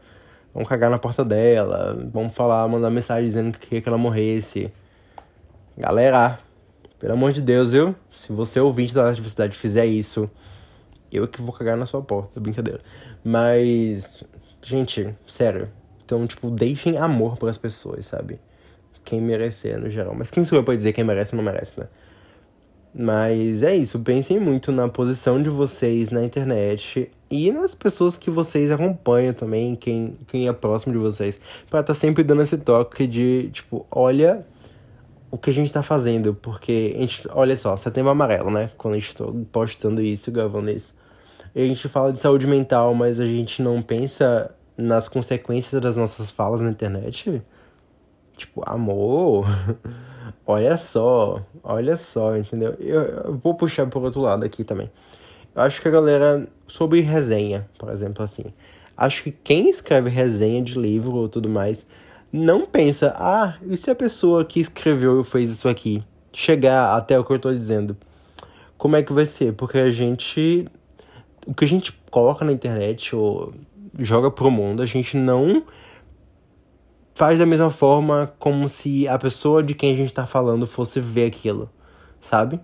[0.53, 1.97] Vamos cagar na porta dela.
[2.11, 4.69] Vamos falar, mandar mensagem dizendo que queria que ela morresse.
[5.77, 6.37] Galera,
[6.99, 7.95] pelo amor de Deus, viu?
[8.11, 10.29] Se você ouvinte da universidade fizer isso,
[11.09, 12.81] eu que vou cagar na sua porta, brincadeira.
[13.23, 14.25] Mas,
[14.61, 15.69] gente, sério.
[16.03, 18.41] Então, tipo, deixem amor para as pessoas, sabe?
[19.05, 20.13] Quem merecer, no geral.
[20.13, 21.87] Mas quem sou eu pra dizer quem merece ou não merece, né?
[22.95, 28.29] Mas é isso, pensem muito na posição de vocês na internet e nas pessoas que
[28.29, 32.57] vocês acompanham também, quem, quem é próximo de vocês, para estar tá sempre dando esse
[32.59, 34.45] toque de, tipo, olha
[35.31, 38.69] o que a gente tá fazendo, porque a gente, olha só, setembro amarelo, né?
[38.77, 40.95] Quando a gente tá postando isso, gravando isso.
[41.55, 46.29] A gente fala de saúde mental, mas a gente não pensa nas consequências das nossas
[46.29, 47.41] falas na internet.
[48.37, 49.47] Tipo, amor.
[50.45, 52.75] Olha só, olha só, entendeu?
[52.79, 54.91] Eu, eu, vou puxar por outro lado aqui também.
[55.55, 58.45] Eu acho que a galera, sobre resenha, por exemplo, assim.
[58.97, 61.85] Acho que quem escreve resenha de livro ou tudo mais,
[62.31, 66.03] não pensa, ah, e se a pessoa que escreveu e fez isso aqui
[66.33, 67.95] chegar até o que eu tô dizendo?
[68.77, 69.53] Como é que vai ser?
[69.53, 70.65] Porque a gente.
[71.45, 73.53] O que a gente coloca na internet ou
[73.99, 75.63] joga pro mundo, a gente não
[77.13, 80.99] faz da mesma forma como se a pessoa de quem a gente tá falando fosse
[80.99, 81.69] ver aquilo,
[82.19, 82.59] sabe?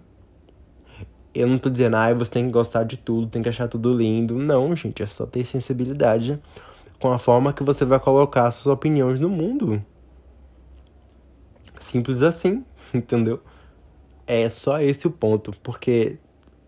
[1.33, 3.93] Eu não tô dizendo, ah, você tem que gostar de tudo, tem que achar tudo
[3.93, 4.35] lindo.
[4.35, 6.39] Não, gente, é só ter sensibilidade
[6.99, 9.83] com a forma que você vai colocar suas opiniões no mundo.
[11.79, 13.39] Simples assim, entendeu?
[14.25, 16.17] É só esse o ponto, porque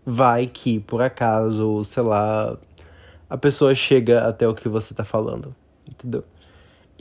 [0.06, 2.56] vai que, por acaso, sei lá,
[3.28, 5.54] a pessoa chega até o que você tá falando,
[5.88, 6.24] entendeu?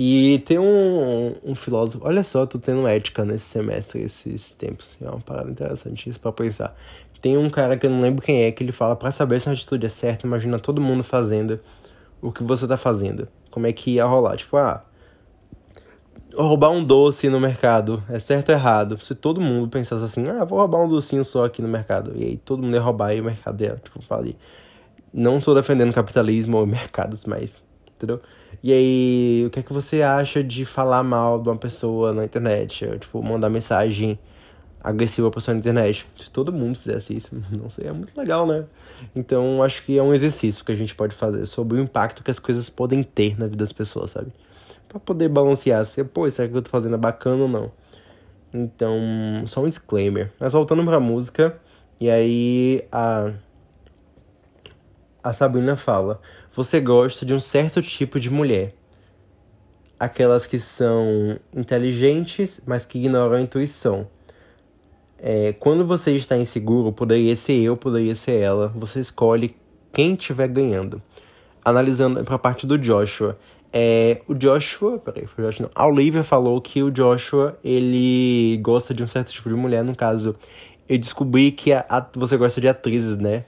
[0.04, 4.98] E tem um, um filósofo, olha só, tô tendo ética nesse semestre, esses tempos.
[5.00, 6.76] É uma parada interessante isso pra pensar.
[7.22, 9.48] Tem um cara que eu não lembro quem é, que ele fala, para saber se
[9.48, 11.60] a atitude é certa, imagina todo mundo fazendo
[12.20, 13.28] o que você tá fazendo.
[13.52, 14.38] Como é que ia rolar?
[14.38, 14.84] Tipo, ah,
[16.34, 19.00] roubar um doce no mercado é certo ou errado?
[19.00, 22.14] Se todo mundo pensasse assim, ah, vou roubar um docinho só aqui no mercado.
[22.16, 24.36] E aí todo mundo ia roubar e o mercado ia, tipo, falei.
[25.14, 27.62] Não tô defendendo capitalismo ou mercados, mas,
[27.96, 28.20] entendeu?
[28.64, 32.26] E aí, o que é que você acha de falar mal de uma pessoa na
[32.26, 32.86] internet?
[33.00, 34.20] tipo, mandar mensagem
[34.84, 36.08] agressiva pra pessoa na internet.
[36.16, 38.66] Se todo mundo fizesse isso, não seria muito legal, né?
[39.16, 42.32] Então, acho que é um exercício que a gente pode fazer sobre o impacto que
[42.32, 44.32] as coisas podem ter na vida das pessoas, sabe?
[44.88, 47.72] Pra poder balancear se, pô, será que eu tô fazendo é bacana ou não?
[48.54, 49.00] Então,
[49.46, 50.32] só um disclaimer.
[50.40, 51.58] Mas voltando pra música,
[52.00, 53.32] e aí a
[55.24, 56.20] a Sabrina fala:
[56.54, 58.76] Você gosta de um certo tipo de mulher.
[59.98, 64.08] Aquelas que são inteligentes, mas que ignoram a intuição.
[65.18, 68.68] É, quando você está inseguro, poderia ser eu, poderia ser ela.
[68.76, 69.56] Você escolhe
[69.94, 71.02] quem estiver ganhando.
[71.64, 73.40] Analisando para a parte do Joshua.
[73.72, 75.72] É, o Joshua, peraí, foi o Joshua não.
[75.74, 79.96] A Olivia falou que o Joshua, ele gosta de um certo tipo de mulher, no
[79.96, 80.36] caso,
[80.90, 83.46] eu descobri que a, a, você gosta de atrizes, né?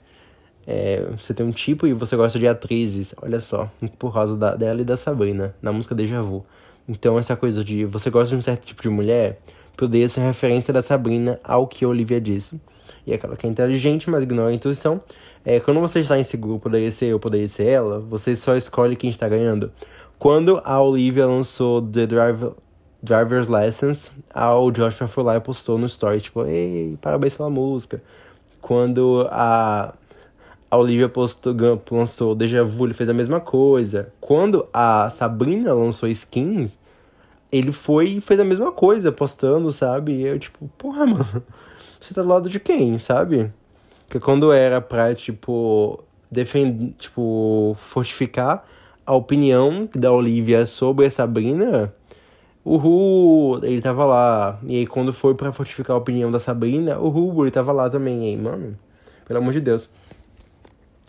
[0.66, 4.56] É, você tem um tipo e você gosta de atrizes, olha só, por causa da,
[4.56, 6.46] dela e da Sabrina, na música Deja Vu.
[6.88, 9.40] Então, essa coisa de você gosta de um certo tipo de mulher,
[9.76, 12.60] poderia ser referência da Sabrina ao que a Olivia disse.
[13.06, 15.02] E aquela que é inteligente, mas ignora a intuição.
[15.46, 19.10] É, quando você está inseguro, poderia ser eu, poderia ser ela, você só escolhe quem
[19.10, 19.72] está ganhando.
[20.18, 22.52] Quando a Olivia lançou The Driver,
[23.02, 28.02] Driver's Lessons, o Joshua foi lá e postou no story, tipo, ei, parabéns pela música.
[28.62, 29.94] Quando a,
[30.74, 31.54] a Olivia postou,
[31.92, 34.12] lançou Deja Vu, ele fez a mesma coisa.
[34.20, 36.80] Quando a Sabrina lançou Skins,
[37.52, 40.14] ele foi e fez a mesma coisa, postando, sabe?
[40.14, 41.44] E eu, tipo, porra, mano,
[42.02, 43.54] você tá do lado de quem, sabe?
[44.08, 48.66] Porque quando era pra, tipo, defender, tipo, fortificar
[49.06, 51.94] a opinião da Olivia sobre a Sabrina,
[52.66, 54.60] o Ru, ele tava lá.
[54.64, 57.92] E aí, quando foi para fortificar a opinião da Sabrina, o Ru, ele tava lá
[57.92, 58.26] também.
[58.26, 58.76] E aí, mano,
[59.28, 59.92] pelo amor de Deus.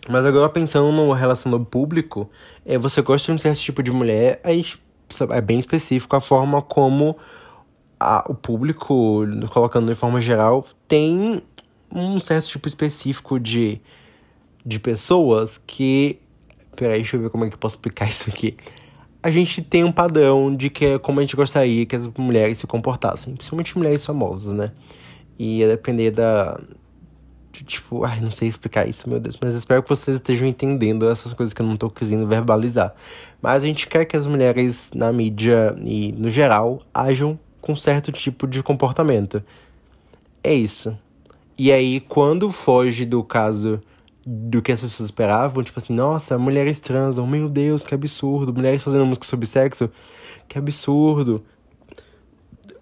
[0.07, 2.29] Mas agora, pensando na relação do público,
[2.65, 4.65] é, você gosta de um certo tipo de mulher, aí
[5.31, 7.17] é bem específico a forma como
[7.99, 11.41] a, o público, colocando de forma geral, tem
[11.91, 13.81] um certo tipo específico de,
[14.65, 16.19] de pessoas que.
[16.75, 18.57] Peraí, deixa eu ver como é que eu posso explicar isso aqui
[19.25, 22.59] a gente tem um padrão de que é como a gente gostaria que as mulheres
[22.59, 24.67] se comportassem, principalmente mulheres famosas, né?
[25.39, 26.61] E ia depender da.
[27.63, 31.33] Tipo, ai, não sei explicar isso, meu Deus, mas espero que vocês estejam entendendo essas
[31.33, 32.93] coisas que eu não tô conseguindo verbalizar.
[33.41, 38.11] Mas a gente quer que as mulheres na mídia e no geral ajam com certo
[38.11, 39.43] tipo de comportamento.
[40.43, 40.97] É isso.
[41.57, 43.81] E aí, quando foge do caso
[44.25, 48.83] do que as pessoas esperavam, tipo assim, nossa, mulheres transam, meu Deus, que absurdo, mulheres
[48.83, 49.89] fazendo música sobre sexo,
[50.47, 51.43] que absurdo.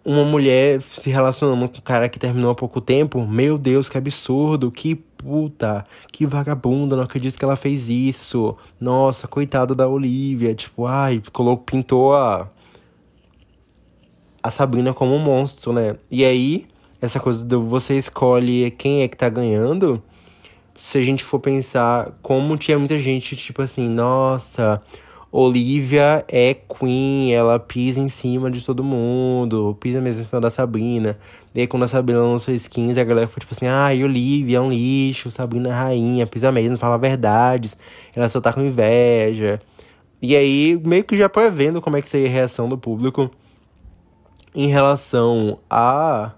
[0.05, 3.97] Uma mulher se relacionando com um cara que terminou há pouco tempo, meu Deus, que
[3.97, 8.57] absurdo, que puta, que vagabunda, não acredito que ela fez isso.
[8.79, 12.49] Nossa, coitada da Olivia, tipo, ai, colocou, pintou a
[14.43, 15.95] a Sabrina como um monstro, né?
[16.11, 16.67] E aí,
[17.01, 20.03] essa coisa do você escolhe quem é que tá ganhando,
[20.75, 24.81] se a gente for pensar como tinha muita gente, tipo assim, nossa,
[25.35, 30.51] Olivia é queen, ela pisa em cima de todo mundo, pisa mesmo em cima da
[30.51, 31.17] Sabrina.
[31.55, 34.61] E aí quando a Sabrina lançou skins, a galera foi tipo assim, ai, Olivia é
[34.61, 37.75] um lixo, Sabrina é rainha, pisa mesmo, fala verdades,
[38.15, 39.59] ela só tá com inveja.
[40.21, 43.31] E aí, meio que já prevendo como é que seria a reação do público
[44.53, 46.31] em relação à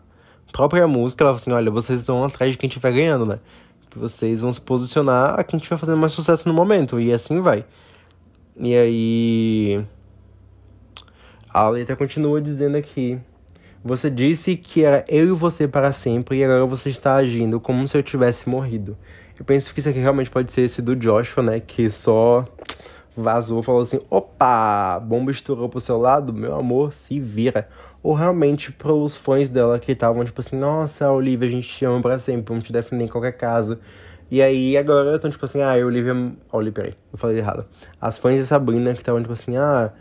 [0.54, 3.40] própria música, ela falou assim, olha, vocês estão atrás de quem estiver ganhando, né?
[3.96, 7.00] vocês vão se posicionar a quem estiver fazendo mais sucesso no momento.
[7.00, 7.66] E assim vai.
[8.58, 9.86] E aí.
[11.50, 13.20] A letra continua dizendo aqui.
[13.84, 17.88] Você disse que era eu e você para sempre e agora você está agindo como
[17.88, 18.98] se eu tivesse morrido.
[19.38, 21.60] Eu penso que isso aqui realmente pode ser esse do Joshua, né?
[21.60, 22.44] Que só
[23.16, 27.68] vazou, falou assim: opa, bomba estourou pro seu lado, meu amor, se vira
[28.06, 32.00] ou realmente pros fãs dela que estavam tipo assim, nossa, Olivia, a gente te ama
[32.04, 33.80] pra sempre, vamos te defender em qualquer caso.
[34.30, 36.14] E aí agora estão tipo assim, ah, Olivia.
[36.52, 37.66] Olivia, peraí, eu falei errado.
[38.02, 39.92] As fãs de Sabrina que estavam tipo assim, ah,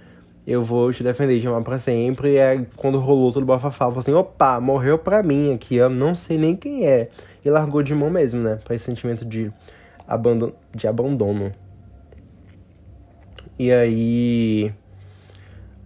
[0.47, 2.35] eu vou te defender, te amar pra sempre.
[2.35, 5.91] E aí quando rolou todo o bafafá, falou assim, opa, morreu pra mim aqui, eu
[5.91, 7.09] não sei nem quem é.
[7.45, 8.59] E largou de mão mesmo, né?
[8.65, 9.53] Pra esse sentimento de,
[10.09, 11.53] abandono, de abandono.
[13.59, 14.73] E aí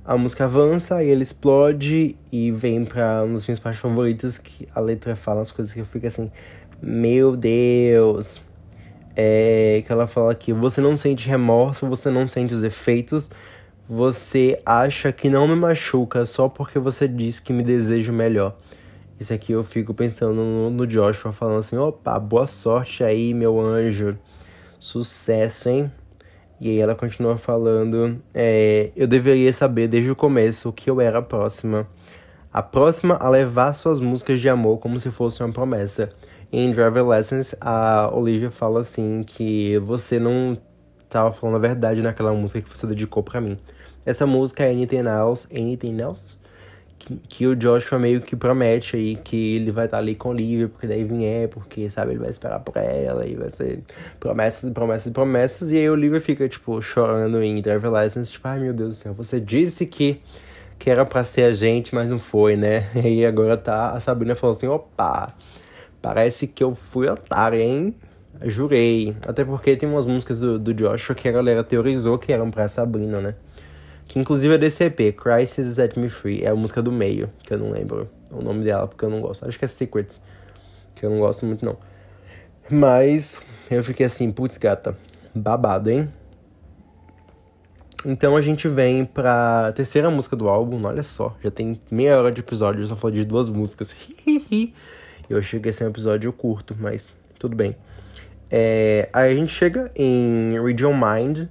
[0.08, 4.66] a música avança e ele explode e vem pra uma das minhas partes favoritas, que
[4.74, 6.32] a letra fala as coisas que eu fico assim,
[6.80, 8.42] meu Deus.
[9.16, 13.30] É que ela fala que você não sente remorso, você não sente os efeitos,
[13.88, 18.56] você acha que não me machuca só porque você diz que me deseja melhor.
[19.18, 23.60] Isso aqui eu fico pensando no, no Joshua falando assim, opa, boa sorte aí, meu
[23.60, 24.16] anjo.
[24.78, 25.90] Sucesso, hein?
[26.60, 31.18] E aí ela continua falando: é, Eu deveria saber desde o começo que eu era
[31.18, 31.86] a próxima.
[32.52, 36.10] A próxima a levar suas músicas de amor como se fosse uma promessa.
[36.50, 40.56] Em Driver Lessons, a Olivia fala assim que você não
[41.04, 43.58] estava falando a verdade naquela música que você dedicou para mim.
[44.06, 46.36] Essa música é Anything Else, Anything Else,
[46.98, 50.30] que, que o Joshua meio que promete aí que ele vai estar tá ali com
[50.30, 53.82] Olivia, porque daí vier, porque, sabe, ele vai esperar por ela e vai ser
[54.18, 55.70] promessas, promessas, promessas.
[55.70, 59.12] E aí Olivia fica, tipo, chorando em Driver License, tipo, ai meu Deus do céu,
[59.12, 60.20] você disse que
[60.78, 62.88] que era pra ser a gente, mas não foi, né?
[63.04, 65.34] E agora tá, a Sabrina falou assim, opa,
[66.00, 67.94] parece que eu fui otária, hein?
[68.44, 69.16] Jurei.
[69.26, 72.68] Até porque tem umas músicas do, do Joshua que a galera teorizou que eram pra
[72.68, 73.34] Sabrina, né?
[74.06, 76.42] Que inclusive é desse EP, Crisis Set Me Free.
[76.42, 79.20] É a música do meio, que eu não lembro o nome dela, porque eu não
[79.20, 79.46] gosto.
[79.46, 80.20] Acho que é Secrets,
[80.94, 81.76] que eu não gosto muito não.
[82.70, 84.96] Mas eu fiquei assim, putz, gata,
[85.34, 86.08] babado, hein?
[88.04, 92.30] Então a gente vem pra terceira música do álbum, olha só, já tem meia hora
[92.30, 93.94] de episódio, eu só falei de duas músicas.
[95.28, 97.76] eu achei que esse é um episódio curto, mas tudo bem.
[98.50, 101.48] É, aí a gente chega em Your Mind,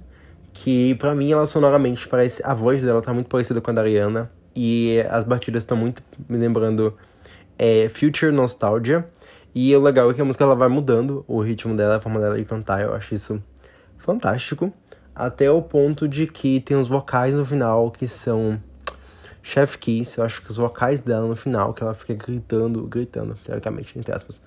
[0.52, 2.42] que para mim ela sonoramente parece.
[2.44, 4.30] A voz dela tá muito parecida com a da Ariana.
[4.54, 6.96] E as batidas estão muito me lembrando
[7.56, 9.08] é, Future Nostalgia.
[9.54, 12.18] E o legal é que a música ela vai mudando o ritmo dela, a forma
[12.20, 12.82] dela de cantar.
[12.82, 13.42] Eu acho isso
[13.98, 14.72] fantástico.
[15.14, 18.60] Até o ponto de que tem os vocais no final que são
[19.48, 20.18] Chef Kiss.
[20.18, 24.14] Eu acho que os vocais dela no final, que ela fica gritando, gritando, teoricamente, entre
[24.14, 24.42] aspas.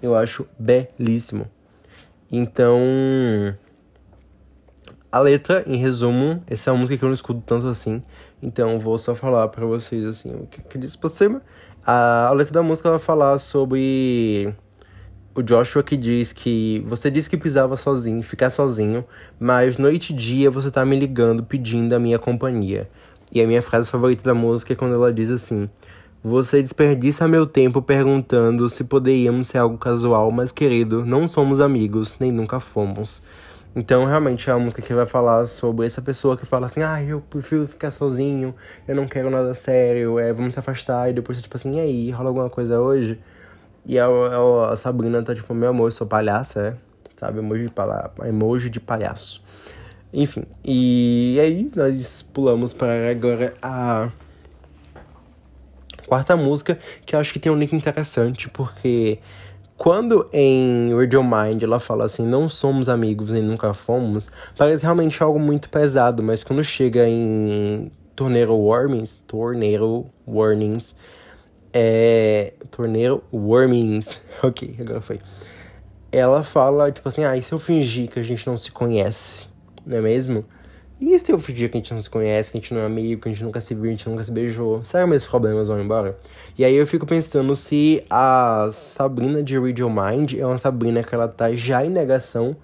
[0.00, 1.50] Eu acho belíssimo.
[2.30, 2.78] Então,
[5.10, 8.00] a letra, em resumo, essa é uma música que eu não escuto tanto assim.
[8.40, 11.42] Então, vou só falar para vocês assim o que, que diz por cima.
[11.84, 14.54] A, a letra da música vai falar sobre
[15.34, 19.04] o Joshua que diz que você disse que pisava sozinho, ficar sozinho,
[19.38, 22.88] mas noite e dia você tá me ligando pedindo a minha companhia.
[23.32, 25.68] E a minha frase favorita da música é quando ela diz assim:
[26.22, 32.16] você desperdiça meu tempo perguntando se poderíamos ser algo casual, mas querido, não somos amigos,
[32.18, 33.22] nem nunca fomos.
[33.76, 37.02] Então, realmente, é a música que vai falar sobre essa pessoa que fala assim: ah,
[37.02, 38.54] eu prefiro ficar sozinho,
[38.88, 41.10] eu não quero nada sério, é, vamos se afastar.
[41.10, 43.20] E depois, tipo assim, e aí, rola alguma coisa hoje?
[43.84, 46.74] E a, a, a Sabrina tá tipo: meu amor, eu sou palhaça, é?
[47.16, 47.38] Sabe?
[47.38, 49.42] Emoji de, palha emoji de palhaço.
[50.18, 54.08] Enfim, e aí nós pulamos para agora a
[56.06, 59.18] quarta música, que eu acho que tem um link interessante, porque
[59.76, 65.22] quando em Radio Mind ela fala assim, não somos amigos nem nunca fomos, parece realmente
[65.22, 70.96] algo muito pesado, mas quando chega em Torneiro Warnings, Torneiro Warnings,
[71.74, 72.54] é.
[72.70, 75.20] Torneiro Warnings, ok, agora foi.
[76.10, 79.54] Ela fala, tipo assim, ah, e se eu fingir que a gente não se conhece,
[79.86, 80.44] não é mesmo?
[80.98, 82.86] E se eu fingir que a gente não se conhece, que a gente não é
[82.86, 84.82] amigo, que a gente nunca se viu, a gente nunca se beijou?
[84.82, 86.18] Será que meus problemas vão embora?
[86.56, 91.02] E aí eu fico pensando se a Sabrina de Read Your Mind é uma Sabrina
[91.02, 92.56] que ela tá já em negação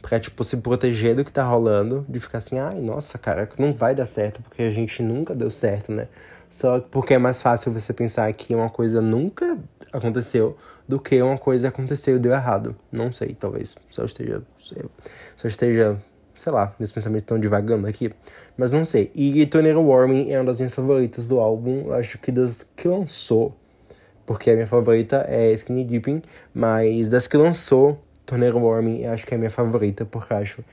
[0.00, 3.74] pra, tipo, se proteger do que tá rolando, de ficar assim, ai, nossa, cara, não
[3.74, 6.08] vai dar certo, porque a gente nunca deu certo, né?
[6.48, 9.58] Só porque é mais fácil você pensar que uma coisa nunca
[9.92, 10.56] aconteceu
[10.88, 12.74] do que uma coisa aconteceu e deu errado.
[12.90, 13.76] Não sei, talvez.
[13.90, 14.42] Só esteja.
[15.36, 16.00] Só esteja
[16.40, 18.10] sei lá, meus pensamentos estão divagando aqui,
[18.56, 19.10] mas não sei.
[19.14, 23.54] E Tornado Warming é uma das minhas favoritas do álbum, acho que das que lançou,
[24.24, 26.22] porque a minha favorita é Skinny Dipping,
[26.54, 30.64] mas das que lançou, Tornado Warming acho que é a minha favorita, porque acho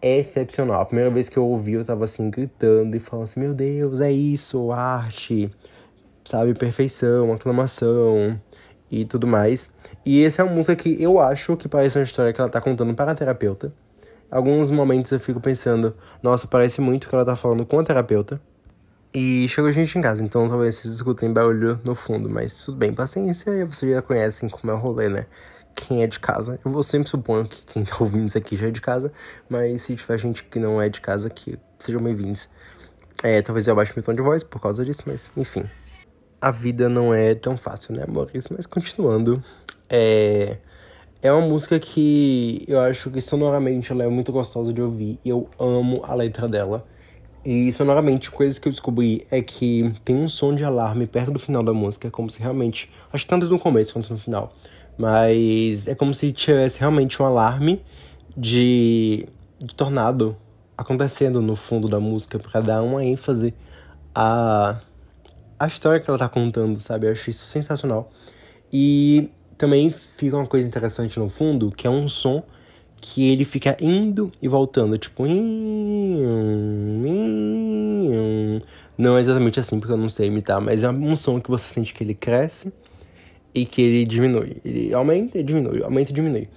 [0.00, 0.80] excepcional.
[0.80, 4.00] A primeira vez que eu ouvi, eu tava assim, gritando e falando assim, meu Deus,
[4.00, 5.50] é isso, arte,
[6.24, 8.40] sabe, perfeição, aclamação
[8.90, 9.70] e tudo mais.
[10.06, 12.62] E essa é uma música que eu acho que parece uma história que ela tá
[12.62, 13.72] contando para a terapeuta
[14.30, 18.40] alguns momentos eu fico pensando, nossa, parece muito que ela tá falando com a terapeuta.
[19.14, 22.92] E chegou gente em casa, então talvez vocês escutem barulho no fundo, mas tudo bem,
[22.92, 25.26] paciência, vocês já conhecem como é o rolê, né?
[25.74, 28.70] Quem é de casa, eu sempre suponho que quem tá ouvindo isso aqui já é
[28.70, 29.10] de casa,
[29.48, 32.48] mas se tiver gente que não é de casa, que sejam bem-vindos.
[33.22, 35.64] É, talvez eu abaixe meu tom de voz por causa disso, mas enfim.
[36.38, 38.48] A vida não é tão fácil, né, amores?
[38.54, 39.42] Mas continuando,
[39.88, 40.58] é.
[41.26, 45.28] É uma música que eu acho que sonoramente ela é muito gostosa de ouvir e
[45.28, 46.86] eu amo a letra dela.
[47.44, 51.40] E sonoramente, coisas que eu descobri é que tem um som de alarme perto do
[51.40, 52.88] final da música, como se realmente.
[53.12, 54.54] Acho que tanto no começo quanto no final.
[54.96, 57.82] Mas é como se tivesse realmente um alarme
[58.36, 59.26] de,
[59.58, 60.36] de tornado
[60.78, 63.52] acontecendo no fundo da música para dar uma ênfase
[64.14, 64.78] à,
[65.58, 67.08] à história que ela tá contando, sabe?
[67.08, 68.12] Eu acho isso sensacional.
[68.72, 72.42] E também fica uma coisa interessante no fundo, que é um som
[73.00, 75.24] que ele fica indo e voltando, tipo.
[78.98, 81.72] Não é exatamente assim, porque eu não sei imitar, mas é um som que você
[81.72, 82.72] sente que ele cresce
[83.54, 84.56] e que ele diminui.
[84.64, 86.48] Ele aumenta e diminui, aumenta e diminui.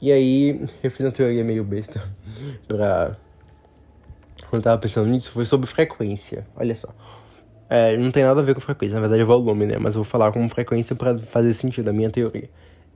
[0.00, 2.02] E aí, eu fiz uma teoria meio besta
[2.66, 3.16] pra.
[4.48, 6.46] Quando eu tava pensando nisso, foi sobre frequência.
[6.56, 6.94] Olha só.
[7.70, 9.76] É, não tem nada a ver com frequência, na verdade é volume, né?
[9.78, 12.48] Mas eu vou falar como frequência para fazer sentido, a minha teoria.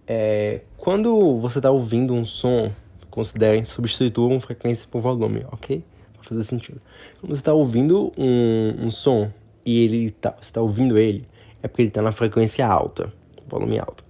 [0.06, 2.72] É, quando você tá ouvindo um som,
[3.10, 5.84] considerem, substituam frequência por volume, ok?
[6.14, 6.80] Pra fazer sentido.
[7.20, 9.30] Quando você tá ouvindo um, um som
[9.64, 11.26] e ele tá, você tá ouvindo ele,
[11.62, 13.12] é porque ele tá na frequência alta,
[13.46, 14.04] volume alto.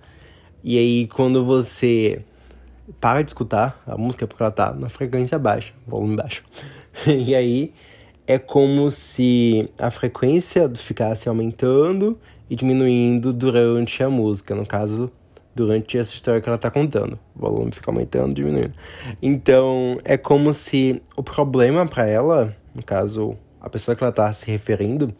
[0.62, 2.24] E aí, quando você
[3.00, 6.44] para de escutar a música, é porque ela tá na frequência baixa, volume baixo.
[7.06, 7.72] e aí,
[8.26, 12.18] é como se a frequência ficasse aumentando
[12.48, 15.10] e diminuindo durante a música, no caso,
[15.54, 17.18] durante essa história que ela está contando.
[17.34, 18.74] O volume fica aumentando, diminuindo.
[19.20, 24.32] Então, é como se o problema para ela, no caso, a pessoa que ela está
[24.32, 25.14] se referindo,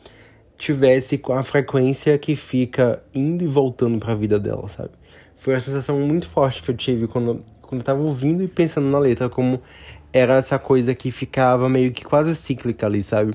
[0.57, 4.91] tivesse com a frequência que fica indo e voltando para a vida dela, sabe?
[5.37, 8.87] Foi uma sensação muito forte que eu tive quando, quando eu tava ouvindo e pensando
[8.87, 9.61] na letra, como
[10.13, 13.35] era essa coisa que ficava meio que quase cíclica ali, sabe?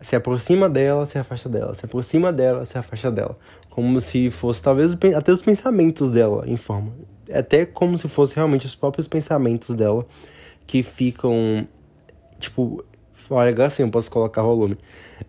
[0.00, 3.38] Se aproxima dela, se afasta dela, se aproxima dela, se afasta dela.
[3.70, 6.92] Como se fosse, talvez, até os pensamentos dela em forma.
[7.32, 10.04] Até como se fosse realmente os próprios pensamentos dela
[10.66, 11.66] que ficam,
[12.38, 12.84] tipo,
[13.30, 14.76] olha, assim eu posso colocar volume.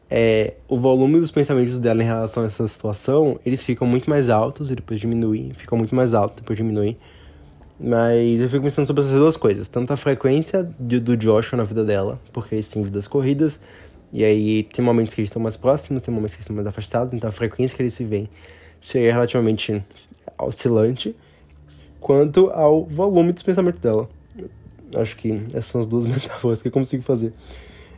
[0.10, 4.30] É, o volume dos pensamentos dela em relação a essa situação, eles ficam muito mais
[4.30, 6.98] altos e depois diminuem, ficam muito mais altos, depois diminuem.
[7.86, 9.68] Mas eu fico pensando sobre essas duas coisas.
[9.68, 13.60] Tanto a frequência do, do Joshua na vida dela, porque eles têm vidas corridas.
[14.14, 16.66] E aí tem momentos que eles estão mais próximos, tem momentos que eles estão mais
[16.66, 17.14] afastados.
[17.14, 18.30] Então a frequência que eles se veem
[18.80, 19.84] seria relativamente
[20.40, 21.14] oscilante.
[22.00, 24.10] Quanto ao volume dos pensamentos dela.
[24.96, 27.34] Acho que essas são as duas metáforas que eu consigo fazer.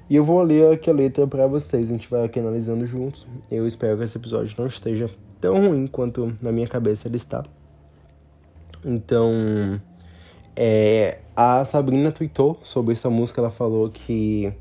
[0.09, 1.89] E eu vou ler aqui a letra para vocês.
[1.89, 3.27] A gente vai aqui analisando juntos.
[3.51, 7.43] Eu espero que esse episódio não esteja tão ruim quanto na minha cabeça ele está.
[8.85, 9.81] Então,
[10.55, 13.41] é, a Sabrina tweetou sobre essa música.
[13.41, 14.53] Ela falou que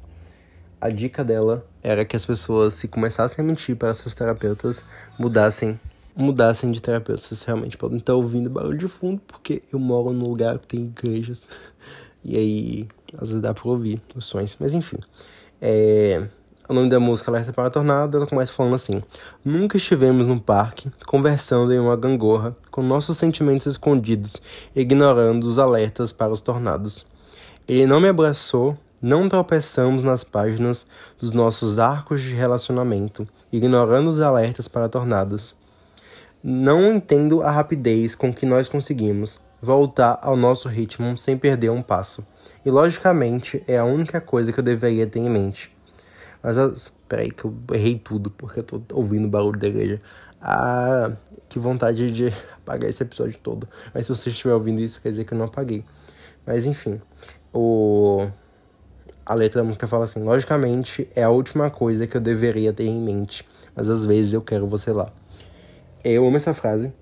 [0.80, 4.82] a dica dela era que as pessoas, se começassem a mentir para seus terapeutas,
[5.18, 5.78] mudassem
[6.16, 7.22] mudassem de terapeuta.
[7.22, 10.80] Vocês realmente podem estar ouvindo barulho de fundo, porque eu moro num lugar que tem
[10.84, 11.48] igrejas.
[12.24, 14.56] E aí, às vezes dá pra ouvir os sons.
[14.58, 14.98] Mas enfim.
[15.60, 16.26] É,
[16.66, 19.02] o nome da música Alerta para a Tornado, ela começa falando assim:
[19.44, 24.40] Nunca estivemos num parque, conversando em uma gangorra, com nossos sentimentos escondidos,
[24.74, 27.06] ignorando os alertas para os tornados.
[27.68, 30.86] Ele não me abraçou, não tropeçamos nas páginas
[31.20, 35.54] dos nossos arcos de relacionamento, ignorando os alertas para tornados.
[36.42, 41.82] Não entendo a rapidez com que nós conseguimos voltar ao nosso ritmo sem perder um
[41.82, 42.26] passo.
[42.64, 45.73] E logicamente é a única coisa que eu deveria ter em mente.
[46.44, 46.92] Mas as...
[47.08, 50.00] peraí que eu errei tudo porque eu tô ouvindo o barulho da igreja.
[50.40, 51.12] Ah,
[51.48, 52.26] que vontade de
[52.60, 53.66] apagar esse episódio todo.
[53.94, 55.82] Mas se você estiver ouvindo isso, quer dizer que eu não apaguei.
[56.46, 57.00] Mas enfim,
[57.50, 58.28] o
[59.24, 62.84] a letra da música fala assim: logicamente é a última coisa que eu deveria ter
[62.84, 65.10] em mente, mas às vezes eu quero você lá.
[66.04, 66.92] Eu amo essa frase.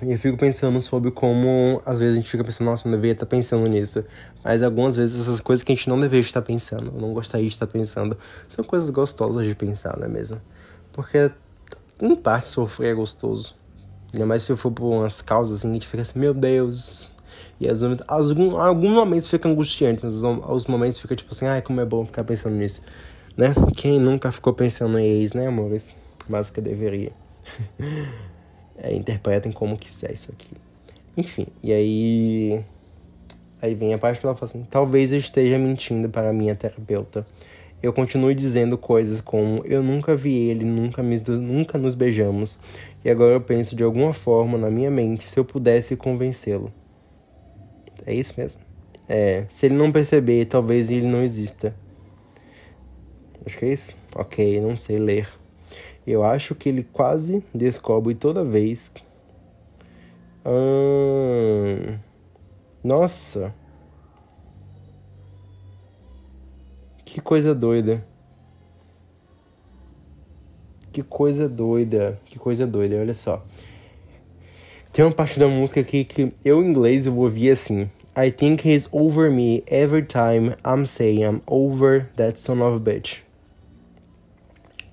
[0.00, 2.98] E eu fico pensando sobre como, às vezes, a gente fica pensando, nossa, eu não
[2.98, 4.04] deveria estar pensando nisso.
[4.48, 7.52] Mas algumas vezes essas coisas que a gente não deveria estar pensando, não gostaria de
[7.52, 8.16] estar pensando,
[8.48, 10.40] são coisas gostosas de pensar, não é mesmo?
[10.90, 11.30] Porque,
[12.00, 13.54] em parte, sofrer é gostoso.
[14.10, 17.10] Ainda mais se eu for por umas causas assim, a gente fica assim, meu Deus.
[17.60, 21.60] E às vezes, alguns, alguns momentos fica angustiante, mas os momentos fica tipo assim, ai,
[21.60, 22.80] como é bom ficar pensando nisso.
[23.36, 23.54] Né?
[23.76, 25.94] Quem nunca ficou pensando em ex, né, amores?
[26.26, 27.12] Mas que deveria.
[28.80, 30.48] é, interpretem como quiser isso aqui.
[31.18, 32.64] Enfim, e aí.
[33.60, 36.54] Aí vem a parte que ela fala assim: talvez eu esteja mentindo para a minha
[36.54, 37.26] terapeuta.
[37.80, 42.58] Eu continuo dizendo coisas como eu nunca vi ele, nunca, me, nunca nos beijamos.
[43.04, 46.72] E agora eu penso de alguma forma na minha mente se eu pudesse convencê-lo.
[48.04, 48.60] É isso mesmo.
[49.08, 51.74] É, se ele não perceber, talvez ele não exista.
[53.46, 53.96] Acho que é isso.
[54.14, 55.28] Ok, não sei ler.
[56.06, 58.92] Eu acho que ele quase descobre toda vez.
[60.44, 61.96] Hum...
[62.88, 63.54] Nossa!
[67.04, 68.02] Que coisa doida.
[70.90, 72.18] Que coisa doida.
[72.24, 73.44] Que coisa doida, olha só.
[74.90, 77.90] Tem uma parte da música aqui que eu em inglês eu ouvi assim.
[78.16, 82.80] I think he's over me every time I'm saying I'm over that son of a
[82.80, 83.18] bitch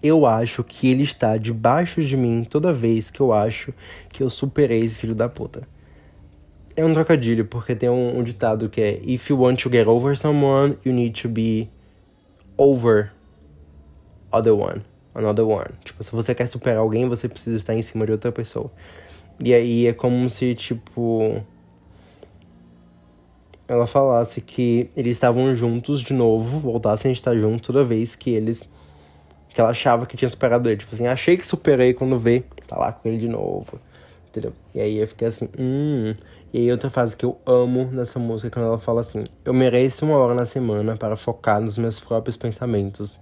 [0.03, 3.73] eu acho que ele está debaixo de mim toda vez que eu acho
[4.09, 5.67] que eu superei esse filho da puta.
[6.77, 9.87] É um trocadilho, porque tem um, um ditado que é: If you want to get
[9.87, 11.69] over someone, you need to be
[12.57, 13.11] over
[14.31, 14.81] other one.
[15.13, 15.69] Another one.
[15.85, 18.69] Tipo, se você quer superar alguém, você precisa estar em cima de outra pessoa.
[19.39, 21.41] E aí é como se, tipo.
[23.67, 28.29] Ela falasse que eles estavam juntos de novo, voltassem a estar juntos toda vez que
[28.29, 28.69] eles
[29.49, 30.77] Que ela achava que tinha superado ele.
[30.77, 33.79] Tipo assim, achei que superei quando vê, tá lá com ele de novo.
[34.27, 34.53] Entendeu?
[34.73, 36.13] E aí eu fiquei assim, hum.
[36.53, 40.05] E aí outra frase que eu amo nessa música, quando ela fala assim: Eu mereço
[40.05, 43.19] uma hora na semana para focar nos meus próprios pensamentos.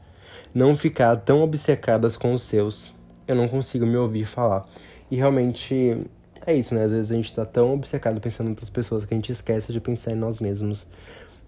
[0.53, 2.93] Não ficar tão obcecadas com os seus.
[3.27, 4.67] Eu não consigo me ouvir falar.
[5.09, 5.97] E realmente
[6.45, 6.83] é isso, né?
[6.83, 9.71] Às vezes a gente tá tão obcecado pensando em outras pessoas que a gente esquece
[9.71, 10.87] de pensar em nós mesmos.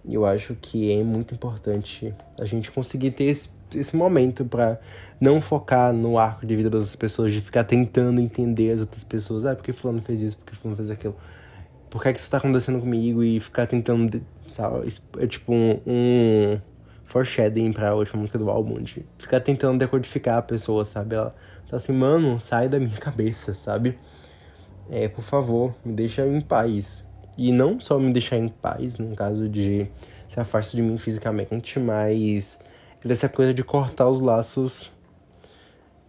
[0.04, 4.80] E eu acho que é muito importante a gente conseguir ter esse, esse momento para
[5.20, 9.46] não focar no arco de vida das pessoas, de ficar tentando entender as outras pessoas.
[9.46, 11.16] Ah, porque fulano fez isso, porque fulano fez aquilo
[11.96, 14.22] por que, é que isso tá acontecendo comigo e ficar tentando,
[14.52, 14.86] sabe,
[15.18, 16.60] é tipo um, um
[17.06, 21.16] foreshadowing pra última música do álbum, de ficar tentando decodificar a pessoa, sabe?
[21.16, 21.34] Ela
[21.70, 23.98] tá assim, mano, sai da minha cabeça, sabe?
[24.90, 27.10] É, por favor, me deixa em paz.
[27.38, 29.88] E não só me deixar em paz, no caso de
[30.28, 32.60] se afasta de mim fisicamente, mas
[33.06, 34.92] dessa coisa de cortar os laços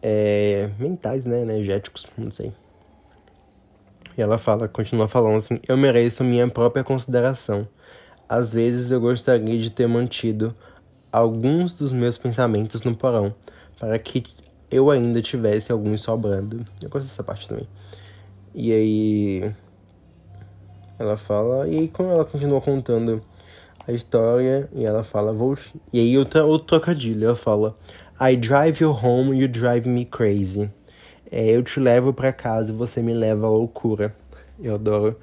[0.02, 2.52] é, mentais, né, energéticos, não sei.
[4.16, 7.68] E ela fala, continua falando assim: Eu mereço minha própria consideração.
[8.28, 10.54] Às vezes eu gostaria de ter mantido
[11.12, 13.34] alguns dos meus pensamentos no porão,
[13.78, 14.24] para que
[14.70, 16.66] eu ainda tivesse alguns sobrando.
[16.82, 17.68] Eu gosto dessa parte também.
[18.54, 19.54] E aí.
[20.98, 21.68] Ela fala.
[21.68, 23.22] E aí, quando ela continua contando
[23.86, 25.32] a história, e ela fala.
[25.32, 25.56] Vou...
[25.92, 27.26] E aí, outra, outro trocadilho.
[27.26, 27.76] Ela fala:
[28.20, 30.70] I drive you home, you drive me crazy.
[31.30, 34.14] É, eu te levo para casa e você me leva à loucura.
[34.60, 35.16] Eu adoro.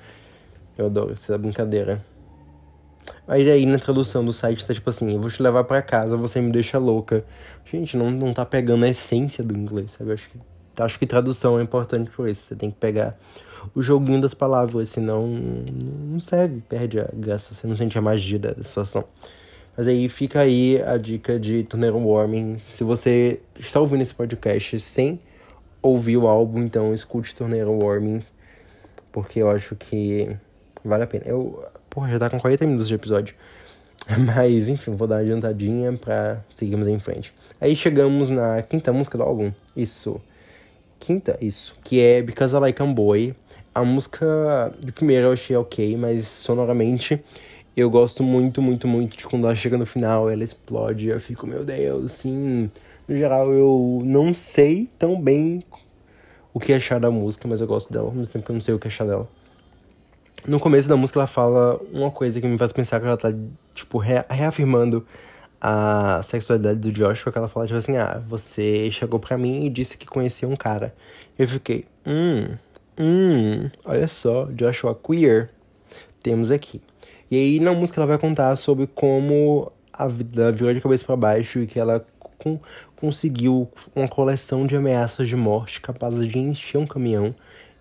[0.78, 2.04] Eu adoro essa brincadeira.
[3.28, 6.18] Mas aí na tradução do site tá tipo assim, eu vou te levar para casa,
[6.18, 7.24] você me deixa louca.
[7.66, 10.14] Gente, não, não tá pegando a essência do inglês, sabe?
[10.14, 10.40] Acho que,
[10.78, 12.42] acho que tradução é importante por isso.
[12.42, 13.18] Você tem que pegar
[13.74, 18.40] o joguinho das palavras, senão não serve, perde a graça, você não sente a magia
[18.40, 19.06] da situação.
[19.76, 22.58] Mas aí fica aí a dica de Tornado Warming.
[22.58, 25.20] Se você está ouvindo esse podcast sem
[25.84, 28.34] ouvir o álbum, então escute Tornado Warmings,
[29.12, 30.36] porque eu acho que
[30.84, 31.26] vale a pena.
[31.28, 33.36] Eu, porra, já tá com 40 minutos de episódio.
[34.36, 37.34] Mas, enfim, vou dar uma adiantadinha pra seguirmos em frente.
[37.60, 39.52] Aí chegamos na quinta música do álbum.
[39.76, 40.20] Isso.
[41.00, 41.78] Quinta, isso.
[41.84, 43.36] Que é Because I Like a Boy.
[43.76, 47.20] A música de primeira eu achei ok, mas sonoramente
[47.76, 51.08] eu gosto muito, muito, muito de quando ela chega no final, ela explode.
[51.08, 52.70] Eu fico, meu Deus, assim
[53.08, 55.62] no geral, eu não sei tão bem
[56.54, 58.62] o que achar da música, mas eu gosto dela, ao mesmo tempo que eu não
[58.62, 59.28] sei o que achar dela.
[60.48, 63.34] No começo da música, ela fala uma coisa que me faz pensar que ela tá,
[63.74, 65.06] tipo, reafirmando
[65.60, 69.70] a sexualidade do Joshua, que ela fala, tipo assim, ah, você chegou pra mim e
[69.70, 70.94] disse que conhecia um cara.
[71.40, 72.58] Eu fiquei, hum,
[73.00, 75.50] hum, olha só, Joshua queer,
[76.22, 76.82] temos aqui.
[77.32, 81.16] E aí, na música, ela vai contar sobre como a vida virou de cabeça para
[81.16, 82.06] baixo e que ela
[83.04, 87.36] conseguiu uma coleção de ameaças de morte capazes de encher um caminhão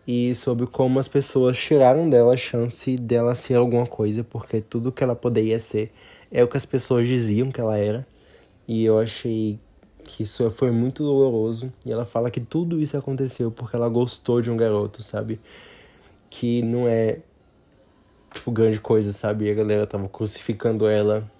[0.04, 4.90] e sobre como as pessoas tiraram dela a chance dela ser alguma coisa, porque tudo
[4.90, 5.92] que ela poderia ser
[6.28, 8.04] é o que as pessoas diziam que ela era.
[8.66, 9.60] E eu achei
[10.02, 11.72] que isso foi muito doloroso.
[11.86, 15.38] E ela fala que tudo isso aconteceu porque ela gostou de um garoto, sabe?
[16.28, 17.20] Que não é,
[18.34, 19.44] tipo, grande coisa, sabe?
[19.44, 21.30] E a galera tava crucificando ela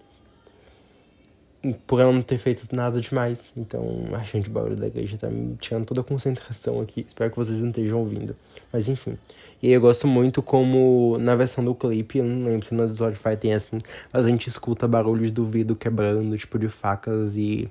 [1.87, 3.53] por ela não ter feito nada demais.
[3.57, 7.05] Então, a gente barulho da igreja tá me tirando toda a concentração aqui.
[7.07, 8.37] Espero que vocês não estejam ouvindo.
[8.73, 9.17] Mas enfim.
[9.63, 13.37] E eu gosto muito como na versão do clipe, eu não lembro se no Spotify
[13.37, 13.81] tem assim,
[14.13, 17.71] mas a gente escuta barulhos do vidro quebrando, tipo de facas e.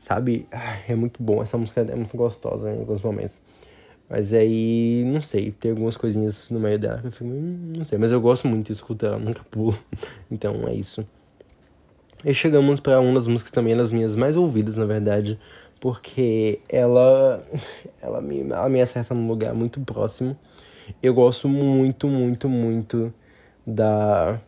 [0.00, 0.46] Sabe?
[0.88, 1.42] É muito bom.
[1.42, 3.40] Essa música é muito gostosa em alguns momentos.
[4.08, 7.84] Mas aí, não sei, tem algumas coisinhas no meio dela que eu fico, hum, não
[7.84, 9.76] sei, mas eu gosto muito de escutar nunca pulo.
[10.30, 11.06] Então é isso.
[12.26, 15.38] E chegamos para uma das músicas também das minhas mais ouvidas, na verdade,
[15.78, 17.40] porque ela
[18.02, 20.36] ela me, ela me acerta num lugar muito próximo.
[21.00, 23.14] Eu gosto muito, muito, muito
[23.64, 24.40] da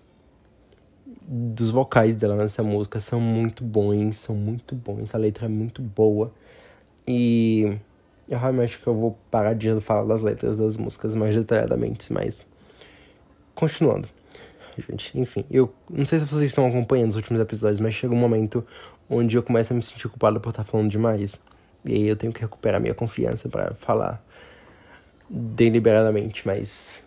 [1.22, 5.14] dos vocais dela nessa música são muito bons, são muito bons.
[5.14, 6.32] A letra é muito boa.
[7.06, 7.78] E
[8.28, 12.12] eu realmente acho que eu vou parar de falar das letras das músicas mais detalhadamente,
[12.12, 12.44] mas
[13.54, 14.17] continuando
[14.82, 15.18] gente.
[15.18, 18.66] Enfim, eu não sei se vocês estão acompanhando os últimos episódios, mas chega um momento
[19.08, 21.40] onde eu começo a me sentir culpado por estar falando demais.
[21.84, 24.22] E aí eu tenho que recuperar minha confiança para falar
[25.28, 27.02] deliberadamente, mas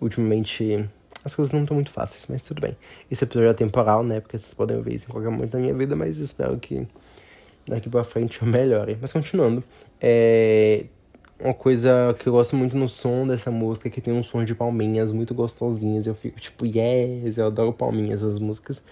[0.00, 0.88] ultimamente
[1.24, 2.76] as coisas não estão muito fáceis, mas tudo bem.
[3.10, 4.20] Esse episódio é temporal, né?
[4.20, 6.86] Porque vocês podem ver isso em qualquer momento da minha vida, mas espero que
[7.66, 8.98] daqui pra frente eu melhore.
[9.00, 9.62] Mas continuando,
[10.00, 10.86] é
[11.42, 14.44] uma coisa que eu gosto muito no som dessa música é que tem um som
[14.44, 16.06] de palminhas muito gostosinhas.
[16.06, 18.84] Eu fico tipo, yes, eu adoro palminhas as músicas.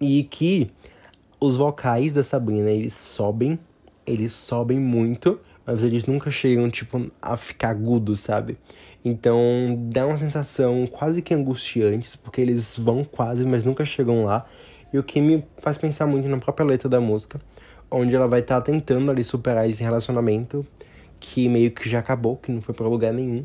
[0.00, 0.70] E que
[1.40, 3.58] os vocais da Sabrina, eles sobem
[4.08, 8.56] eles sobem muito, mas eles nunca chegam, tipo, a ficar agudos, sabe?
[9.04, 9.38] Então
[9.90, 14.46] dá uma sensação quase que angustiante, porque eles vão quase, mas nunca chegam lá.
[14.92, 17.38] E o que me faz pensar muito na própria letra da música,
[17.90, 20.66] onde ela vai estar tá tentando ali superar esse relacionamento
[21.20, 23.44] que meio que já acabou, que não foi para lugar nenhum.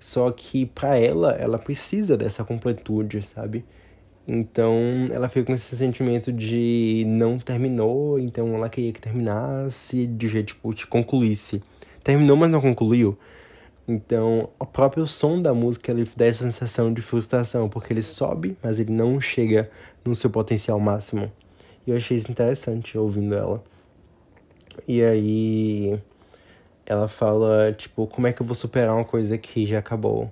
[0.00, 3.64] Só que para ela, ela precisa dessa completude, sabe?
[4.26, 4.74] Então
[5.12, 10.54] ela fica com esse sentimento de não terminou, então ela queria que terminasse, de jeito
[10.54, 11.62] tipo, concluísse.
[12.02, 13.16] Terminou, mas não concluiu.
[13.86, 18.56] Então, o próprio som da música ele dá essa sensação de frustração, porque ele sobe,
[18.62, 19.70] mas ele não chega
[20.04, 21.30] no seu potencial máximo.
[21.86, 23.62] E eu achei isso interessante ouvindo ela.
[24.86, 26.00] E aí
[26.86, 30.30] ela fala, tipo, como é que eu vou superar uma coisa que já acabou?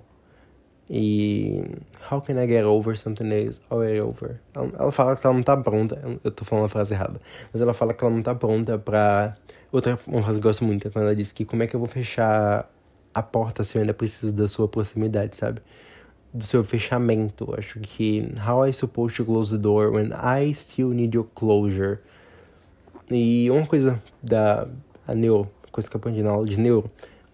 [0.89, 1.63] E
[2.11, 4.41] how can I get over something that is already over?
[4.53, 7.21] Ela, ela fala que ela não tá pronta, eu tô falando a frase errada,
[7.53, 9.37] mas ela fala que ela não tá pronta pra.
[9.71, 11.73] Outra uma frase que eu gosto muito é quando ela diz que como é que
[11.73, 12.69] eu vou fechar
[13.13, 15.61] a porta se eu ainda preciso da sua proximidade, sabe?
[16.33, 17.53] Do seu fechamento.
[17.57, 21.99] Acho que how I supposed to close the door when I still need your closure.
[23.09, 24.67] E uma coisa da
[25.07, 26.89] a neuro, coisa que eu aprendi na aula de neuro,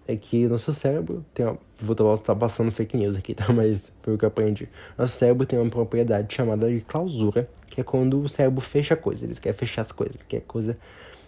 [0.07, 3.51] é que nosso cérebro tem uma, vou estar tá passando fake news aqui, tá?
[3.51, 4.69] Mas foi o que eu aprendi.
[4.97, 8.97] Nosso cérebro tem uma propriedade chamada de clausura, que é quando o cérebro fecha a
[8.97, 10.77] coisa, ele quer fechar as coisas, quer coisa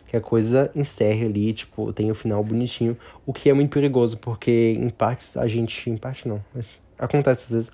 [0.08, 2.98] que a coisa encerre ali, tipo, tem o um final bonitinho,
[3.28, 7.44] o que é muito perigoso, porque em partes a gente, em parte não, mas acontece
[7.44, 7.72] às vezes,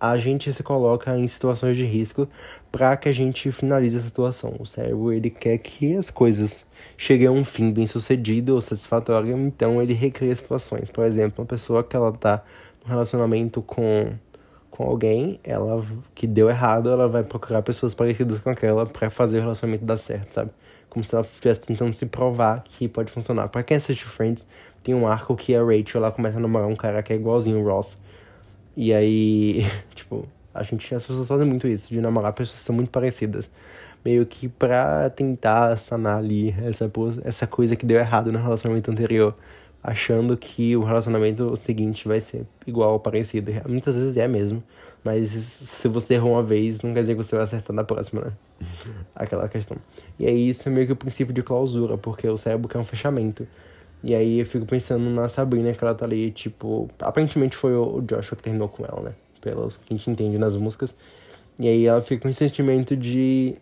[0.00, 2.28] a gente se coloca em situações de risco
[2.72, 4.56] para que a gente finalize a situação.
[4.58, 9.36] O cérebro, ele quer que as coisas cheguem a um fim bem sucedido ou satisfatório,
[9.36, 10.90] então ele recria situações.
[10.90, 12.42] Por exemplo, uma pessoa que ela tá
[12.84, 14.12] num relacionamento com
[14.70, 15.82] com alguém, ela
[16.14, 19.96] que deu errado, ela vai procurar pessoas parecidas com aquela para fazer o relacionamento dar
[19.96, 20.50] certo, sabe?
[20.96, 23.48] como se ela estivesse tentando se provar que pode funcionar.
[23.48, 24.46] Pra quem assiste Friends,
[24.82, 27.60] tem um arco que a Rachel ela começa a namorar um cara que é igualzinho
[27.60, 27.98] o Ross.
[28.74, 29.60] E aí,
[29.94, 33.50] tipo, a gente, as pessoas fazem muito isso, de namorar pessoas que são muito parecidas.
[34.06, 36.88] Meio que pra tentar sanar ali essa,
[37.24, 39.34] essa coisa que deu errado no relacionamento anterior.
[39.82, 43.50] Achando que o relacionamento seguinte vai ser igual ou parecido.
[43.68, 44.62] Muitas vezes é mesmo.
[45.02, 48.22] Mas se você errou uma vez, não quer dizer que você vai acertar na próxima,
[48.22, 48.32] né?
[49.14, 49.76] Aquela questão.
[50.18, 52.84] E aí isso é meio que o princípio de clausura, porque o cérebro quer um
[52.84, 53.46] fechamento.
[54.02, 56.88] E aí eu fico pensando na Sabrina, que ela tá ali, tipo.
[57.00, 59.12] Aparentemente foi o Joshua que terminou com ela, né?
[59.40, 60.96] Pelos que a gente entende nas músicas.
[61.58, 63.56] E aí ela fica com esse sentimento de.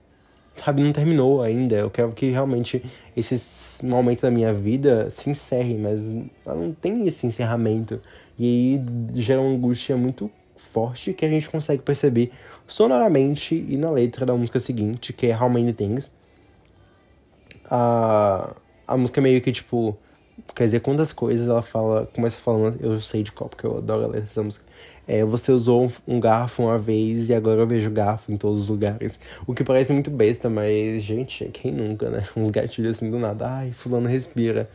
[0.57, 1.77] Sabe, não terminou ainda.
[1.77, 2.83] Eu quero que realmente
[3.17, 6.15] esse momento da minha vida se encerre, mas
[6.47, 8.01] ela não tem esse encerramento.
[8.39, 12.33] E aí gera uma angústia muito forte que a gente consegue perceber
[12.67, 16.11] sonoramente e na letra da música seguinte, que é How Many Things.
[17.71, 18.55] A,
[18.87, 19.97] a música meio que tipo.
[20.55, 22.07] Quer dizer, quantas coisas ela fala.
[22.15, 24.67] Começa falando, eu sei de qual, porque eu adoro ler essa música.
[25.07, 28.69] É, você usou um garfo uma vez e agora eu vejo garfo em todos os
[28.69, 29.21] lugares.
[29.47, 32.27] O que parece muito besta, mas, gente, quem nunca, né?
[32.37, 33.49] Uns gatilhos assim do nada.
[33.49, 34.69] Ai, fulano respira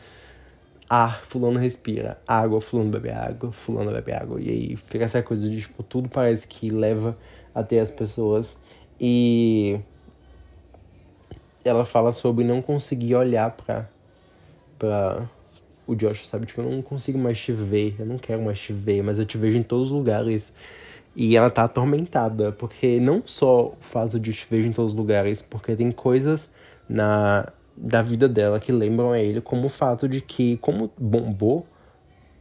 [0.90, 4.42] ar, fulano respira, água, fulano bebe água, fulano bebe água.
[4.42, 7.16] E aí fica essa coisa de, tipo, tudo parece que leva
[7.54, 8.60] até as pessoas.
[9.00, 9.80] E
[11.64, 13.88] ela fala sobre não conseguir olhar pra,
[14.80, 15.30] pra
[15.90, 16.46] o Josh, sabe?
[16.46, 19.26] Tipo, eu não consigo mais te ver, eu não quero mais te ver, mas eu
[19.26, 20.54] te vejo em todos os lugares.
[21.16, 24.98] E ela tá atormentada, porque não só o fato de te ver em todos os
[24.98, 26.52] lugares, porque tem coisas
[26.88, 31.66] na da vida dela que lembram a ele, como o fato de que, como bombou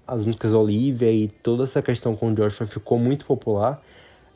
[0.05, 3.81] as músicas Olivia e toda essa questão com o Joshua ficou muito popular,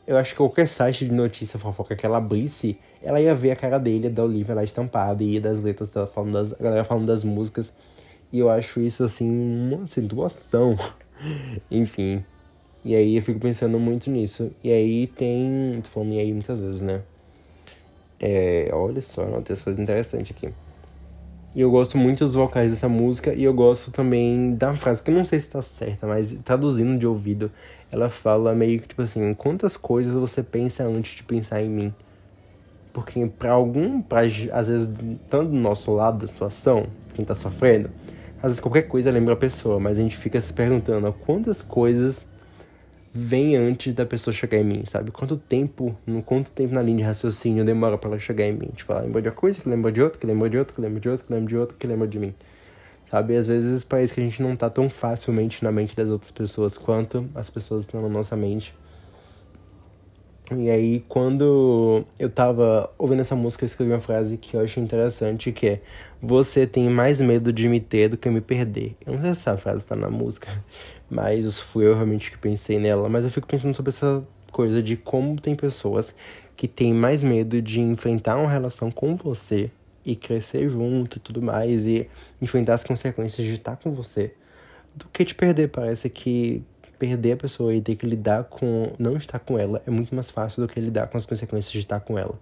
[0.07, 3.55] eu acho que qualquer site de notícia fofoca que ela abrisse, ela ia ver a
[3.55, 7.07] cara dele, da Olivia lá estampada, e das letras dela falando das, a galera falando
[7.07, 7.75] das músicas.
[8.33, 10.75] E eu acho isso, assim, uma situação.
[11.69, 12.25] Enfim.
[12.83, 14.51] E aí eu fico pensando muito nisso.
[14.63, 15.79] E aí tem.
[15.83, 17.03] Tô falando e aí muitas vezes, né?
[18.19, 20.51] É, olha só, tem coisas interessantes aqui.
[21.53, 25.11] E eu gosto muito dos vocais dessa música e eu gosto também da frase, que
[25.11, 27.51] eu não sei se tá certa, mas traduzindo de ouvido,
[27.91, 31.93] ela fala meio que tipo assim: quantas coisas você pensa antes de pensar em mim?
[32.91, 34.89] Porque para algum, pra, às vezes,
[35.29, 37.89] tanto do nosso lado da situação, quem tá sofrendo,
[38.43, 42.29] às vezes qualquer coisa lembra a pessoa, mas a gente fica se perguntando quantas coisas
[43.13, 45.11] vem antes da pessoa chegar em mim, sabe?
[45.11, 48.69] Quanto tempo, no quanto tempo na linha de raciocínio demora para ela chegar em mim?
[48.75, 50.81] Tipo, ela lembra de uma coisa, que lembra de outra, que lembra de outra, que
[50.81, 52.33] lembra de outra, que lembra de outra, que lembra de mim.
[53.09, 53.33] Sabe?
[53.33, 56.31] E às vezes parece que a gente não tá tão facilmente na mente das outras
[56.31, 58.75] pessoas quanto as pessoas estão na nossa mente.
[60.51, 64.83] E aí, quando eu tava ouvindo essa música, eu escrevi uma frase que eu achei
[64.83, 65.81] interessante, que é
[66.21, 68.95] Você tem mais medo de me ter do que me perder.
[69.05, 70.49] Eu não sei se essa frase tá na música,
[71.09, 73.07] mas fui eu realmente que pensei nela.
[73.07, 76.13] Mas eu fico pensando sobre essa coisa de como tem pessoas
[76.55, 79.71] que têm mais medo de enfrentar uma relação com você
[80.05, 82.09] e crescer junto e tudo mais, e
[82.41, 84.33] enfrentar as consequências de estar com você,
[84.93, 85.69] do que te perder.
[85.69, 86.61] Parece que
[87.03, 90.29] perder a pessoa e ter que lidar com não estar com ela é muito mais
[90.29, 92.39] fácil do que lidar com as consequências de estar com ela.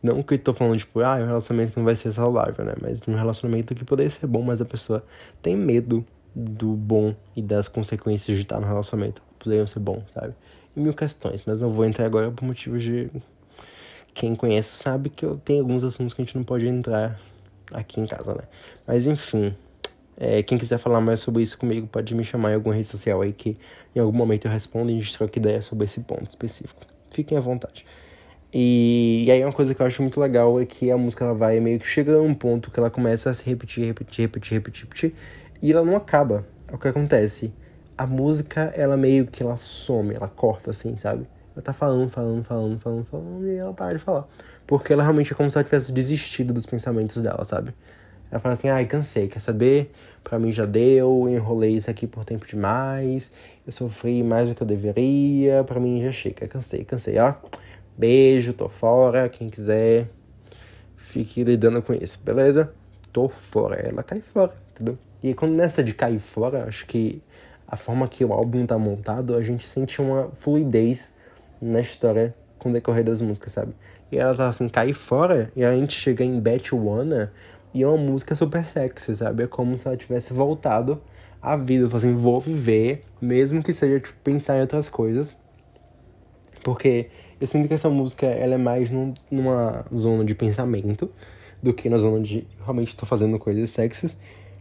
[0.00, 2.74] Não que eu tô falando, tipo, ah, um relacionamento não vai ser saudável, né?
[2.80, 5.04] Mas um relacionamento que poderia ser bom, mas a pessoa
[5.42, 9.20] tem medo do bom e das consequências de estar no relacionamento.
[9.40, 10.34] Poderiam ser bom, sabe?
[10.76, 13.10] E mil questões, mas não vou entrar agora por motivos de.
[14.14, 17.18] Quem conhece sabe que eu tenho alguns assuntos que a gente não pode entrar
[17.72, 18.42] aqui em casa, né?
[18.86, 19.52] Mas enfim,
[20.20, 23.22] é, quem quiser falar mais sobre isso comigo pode me chamar em alguma rede social
[23.22, 23.56] aí que
[23.94, 26.80] em algum momento eu respondo e a gente troca ideia sobre esse ponto específico.
[27.10, 27.86] Fiquem à vontade.
[28.52, 31.34] E, e aí uma coisa que eu acho muito legal é que a música ela
[31.34, 34.54] vai meio que chega a um ponto que ela começa a se repetir, repetir, repetir,
[34.54, 35.14] repetir, repetir
[35.62, 36.44] e ela não acaba.
[36.66, 37.52] É o que acontece.
[37.96, 41.26] A música, ela meio que ela some, ela corta assim, sabe?
[41.54, 44.26] Ela tá falando, falando, falando, falando, falando e ela para de falar.
[44.66, 47.72] Porque ela realmente é como se ela tivesse desistido dos pensamentos dela, sabe?
[48.30, 49.90] Ela fala assim, ai, cansei, quer saber?
[50.28, 53.32] Pra mim já deu, enrolei isso aqui por tempo demais,
[53.66, 57.32] eu sofri mais do que eu deveria, pra mim já chega, cansei, cansei, ó.
[57.96, 60.06] Beijo, tô fora, quem quiser,
[60.96, 62.74] fique lidando com isso, beleza?
[63.10, 64.98] Tô fora, ela cai fora, entendeu?
[65.22, 67.22] E quando nessa de cair fora, acho que
[67.66, 71.10] a forma que o álbum tá montado, a gente sente uma fluidez
[71.58, 73.72] na história com o decorrer das músicas, sabe?
[74.12, 77.32] E ela tá assim, cair fora, e a gente chega em Bet Wanna,
[77.78, 79.44] e é uma música super sexy, sabe?
[79.44, 81.00] É como se ela tivesse voltado
[81.40, 81.88] à vida.
[81.96, 85.36] Assim, vou viver, mesmo que seja, tipo, pensar em outras coisas.
[86.64, 87.06] Porque
[87.40, 91.08] eu sinto que essa música, ela é mais num, numa zona de pensamento
[91.62, 94.18] do que na zona de realmente estou fazendo coisas sexys.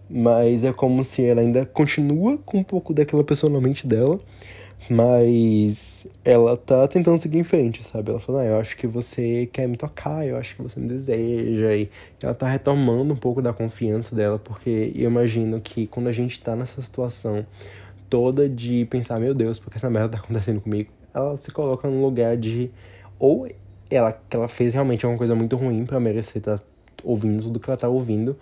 [0.07, 4.19] Mas é como se ela ainda continua com um pouco daquela pessoa na mente dela,
[4.89, 8.11] mas ela tá tentando seguir em frente, sabe?
[8.11, 10.87] Ela fala, ah, eu acho que você quer me tocar, eu acho que você me
[10.87, 11.75] deseja.
[11.75, 11.89] E
[12.21, 16.41] ela tá retomando um pouco da confiança dela, porque eu imagino que quando a gente
[16.41, 17.45] tá nessa situação
[18.09, 22.01] toda de pensar, meu Deus, porque essa merda tá acontecendo comigo, ela se coloca num
[22.01, 22.71] lugar de.
[23.19, 23.49] Ou
[23.89, 26.63] ela, que ela fez realmente alguma coisa muito ruim para merecer estar tá
[27.03, 28.37] ouvindo tudo que ela tá ouvindo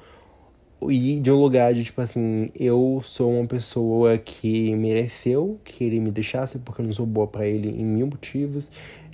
[0.81, 5.99] e de um lugar de tipo assim, eu sou uma pessoa que mereceu que ele
[5.99, 8.69] me deixasse porque eu não sou boa para ele em mil motivos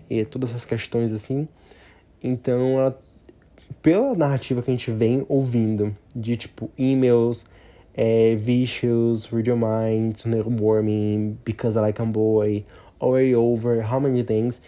[0.09, 1.47] e todas essas questões assim.
[2.24, 2.99] Então, ela,
[3.82, 7.45] pela narrativa que a gente vem ouvindo de tipo e-mails,
[7.93, 10.18] é, Vicious, Read Your Mind,
[10.59, 12.66] Warming, Because I Like a Boy,
[12.99, 14.62] Already Over, How Many Things,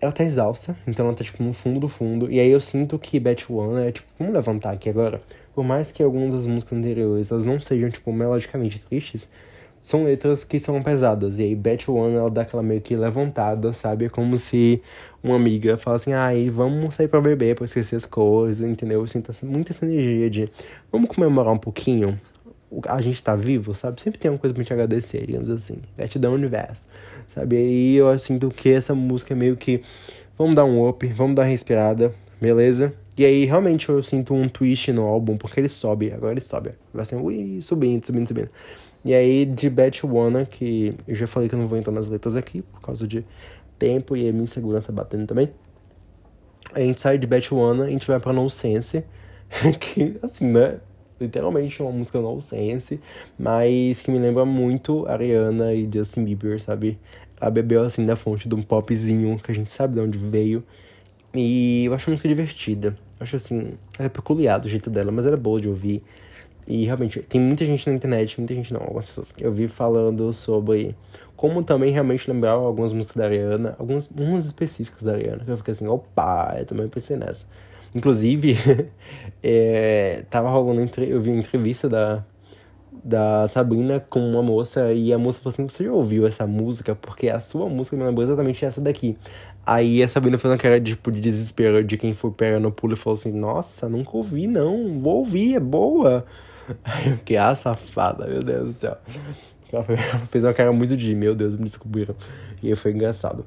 [0.00, 2.30] ela tá exausta, então ela tá tipo no fundo do fundo.
[2.30, 5.20] E aí eu sinto que One é tipo, vamos levantar aqui agora
[5.54, 9.28] por mais que algumas das músicas anteriores elas não sejam, tipo, melodicamente tristes,
[9.82, 11.40] são letras que são pesadas.
[11.40, 14.04] E aí, Bet One, ela dá aquela meio que levantada, sabe?
[14.04, 14.80] É como se
[15.22, 19.00] uma amiga fala assim, ai, vamos sair pra beber, pra esquecer as coisas, entendeu?
[19.00, 20.48] Eu sinto muito essa energia de,
[20.90, 22.18] vamos comemorar um pouquinho?
[22.86, 24.00] A gente tá vivo, sabe?
[24.00, 25.78] Sempre tem uma coisa pra gente agradecer, digamos assim.
[25.96, 26.86] Gratidão universo,
[27.34, 27.56] sabe?
[27.56, 29.82] E eu sinto que essa música é meio que,
[30.38, 32.94] vamos dar um up, vamos dar uma respirada, beleza?
[33.16, 36.70] E aí, realmente, eu sinto um twist no álbum, porque ele sobe, agora ele sobe.
[36.92, 38.50] Vai assim, ui, subindo, subindo, subindo.
[39.04, 42.08] E aí, de Bet Wanna, que eu já falei que eu não vou entrar nas
[42.08, 43.24] letras aqui, por causa de
[43.78, 45.50] tempo e a minha insegurança batendo também.
[46.72, 49.04] A gente sai de Bet Wanna, a gente vai pra No Sense,
[49.78, 50.80] que, assim, né,
[51.20, 52.98] literalmente uma música No Sense,
[53.38, 56.98] mas que me lembra muito Ariana e Justin Bieber, sabe?
[57.38, 60.64] Ela bebeu, assim, da fonte de um popzinho, que a gente sabe de onde veio,
[61.34, 62.96] e eu acho a música divertida.
[63.22, 66.02] Acho assim, ela é peculiar do jeito dela, mas ela é boa de ouvir.
[66.66, 69.66] E realmente, tem muita gente na internet, muita gente não, algumas pessoas que eu vi
[69.66, 70.94] falando sobre
[71.36, 75.56] como também realmente lembrar algumas músicas da Ariana, algumas umas específicas da Ariana, que eu
[75.56, 77.46] fiquei assim, opa, eu também pensei nessa.
[77.92, 78.56] Inclusive,
[79.42, 82.24] é, tava rolando, eu vi uma entrevista da,
[83.02, 86.94] da Sabrina com uma moça e a moça falou assim: Você já ouviu essa música?
[86.94, 89.16] Porque a sua música me lembrou exatamente essa daqui.
[89.64, 92.94] Aí a Sabrina fez uma cara tipo, de desespero de quem foi pega no pulo
[92.94, 95.00] e falou assim: Nossa, nunca ouvi, não.
[95.00, 96.26] Vou ouvir, é boa.
[96.84, 98.96] Aí eu fiquei, ah, safada, meu Deus do céu.
[99.72, 99.84] Ela
[100.30, 102.14] fez uma cara muito de, meu Deus, me descobriram.
[102.62, 103.44] E aí foi engraçado.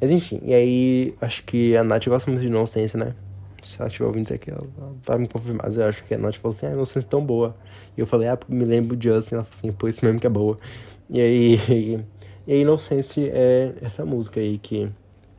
[0.00, 3.14] Mas enfim, e aí acho que a Nath gosta muito de inocência, né?
[3.62, 4.66] Se ela estiver ouvindo isso aqui, ela
[5.02, 5.66] vai me confirmar.
[5.66, 7.56] Mas eu acho que a Nath falou assim: Ah, inocência é tão boa.
[7.96, 9.36] E eu falei: Ah, me lembro de Justin.
[9.36, 10.58] Ela falou assim: Por isso mesmo que é boa.
[11.10, 11.60] E aí,
[12.46, 14.90] e aí Inocência é essa música aí que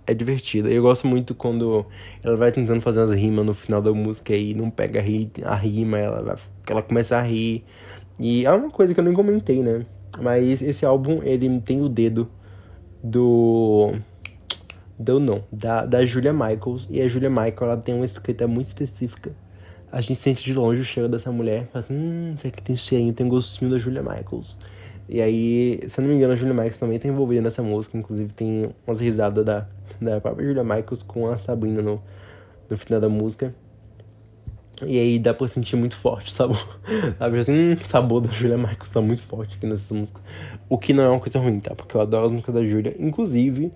[0.08, 0.70] é divertida.
[0.70, 1.86] Eu gosto muito quando
[2.24, 5.00] ela vai tentando fazer umas rimas no final da música e não pega
[5.44, 6.36] a rima, ela, vai,
[6.70, 7.64] ela começa a rir.
[8.20, 9.86] E é uma coisa que eu nem comentei, né?
[10.22, 12.30] Mas esse álbum, ele tem o dedo
[13.04, 13.94] do.
[14.98, 16.88] Do não, da, da Julia Michaels.
[16.90, 19.36] E a Julia Michaels, ela tem uma escrita muito específica.
[19.92, 21.68] A gente sente de longe o cheiro dessa mulher.
[21.68, 24.58] Fala assim, hum, isso aqui tem cheirinho, tem gostinho da Julia Michaels.
[25.08, 27.98] E aí, se eu não me engano, a Julia Michaels também tá envolvida nessa música.
[27.98, 29.68] Inclusive, tem umas risadas da,
[30.02, 32.02] da própria Julia Michaels com a Sabrina no,
[32.70, 33.54] no final da música.
[34.86, 36.80] E aí dá pra sentir muito forte o sabor.
[37.18, 40.22] Sabe assim, hum, o sabor da Julia Michaels tá muito forte aqui nessas músicas.
[40.68, 41.74] O que não é uma coisa ruim, tá?
[41.74, 42.96] Porque eu adoro as músicas da Julia.
[43.00, 43.72] Inclusive,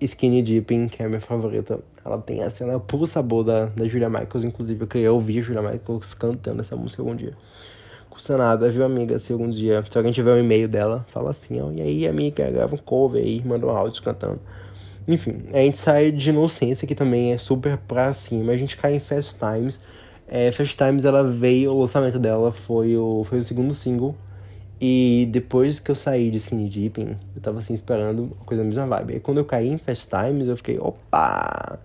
[0.00, 3.86] Skinny Dipping, que é a minha favorita, ela tem a cena puro sabor da, da
[3.86, 4.44] Julia Michaels.
[4.44, 7.34] Inclusive, eu queria ouvir a Julia Michaels cantando essa música algum dia
[8.16, 9.18] custa nada, viu, amiga?
[9.18, 12.50] Se algum dia, se alguém tiver um e-mail dela, fala assim, ó, e aí, amiga,
[12.50, 14.40] grava um cover aí, manda um áudio cantando.
[15.08, 18.94] Enfim, a gente sai de Inocência, que também é super pra cima, a gente cai
[18.94, 19.80] em Fast Times.
[20.26, 24.16] É, Fast Times, ela veio, o lançamento dela foi o, foi o segundo single.
[24.80, 28.66] E depois que eu saí de Skinny Dipping, eu tava assim esperando uma coisa da
[28.66, 29.14] mesma vibe.
[29.14, 31.78] Aí quando eu caí em Fast Times, eu fiquei, opa!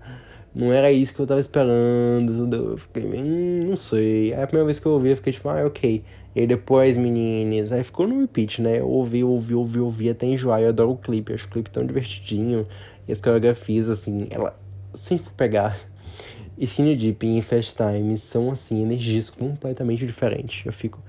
[0.54, 2.54] Não era isso que eu tava esperando.
[2.54, 4.34] Eu fiquei, hum, não sei.
[4.34, 6.04] Aí a primeira vez que eu ouvi, eu fiquei tipo, ah, ok.
[6.36, 8.80] E aí depois, meninas, aí ficou no repeat, né?
[8.80, 10.62] Eu ouvi, ouvi, ouvi, ouvi até enjoar.
[10.62, 12.68] Eu adoro o clipe, acho o clipe tão divertidinho.
[13.08, 14.58] E as coreografias, assim, ela
[14.94, 15.78] sempre pegar.
[16.58, 20.66] Skinny Deep e Fast Time são, assim, energias completamente diferentes.
[20.66, 21.00] Eu fico.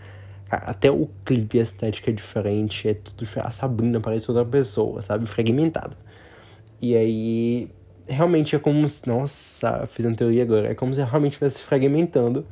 [0.51, 3.27] Até o clipe, a estética é diferente, é tudo.
[3.37, 5.27] A Sabrina parece outra pessoa, sabe?
[5.27, 5.97] Fragmentada.
[6.81, 7.71] E aí.
[8.07, 9.09] Realmente é como se.
[9.09, 10.71] Nossa, fiz uma teoria agora.
[10.71, 12.47] É como se realmente estivesse fragmentando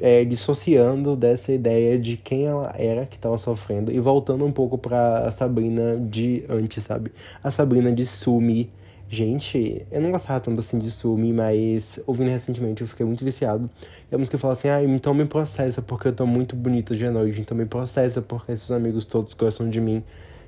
[0.00, 4.76] é, dissociando dessa ideia de quem ela era que estava sofrendo e voltando um pouco
[4.76, 7.12] para a Sabrina de antes, sabe?
[7.42, 8.70] A Sabrina de Sumi.
[9.08, 13.70] Gente, eu não gostava tanto assim de Sumi, mas ouvindo recentemente eu fiquei muito viciado.
[14.10, 17.08] E a música fala assim: ah, então me processa porque eu tô muito bonita de
[17.08, 20.02] noite, então me processa porque esses amigos todos gostam de mim.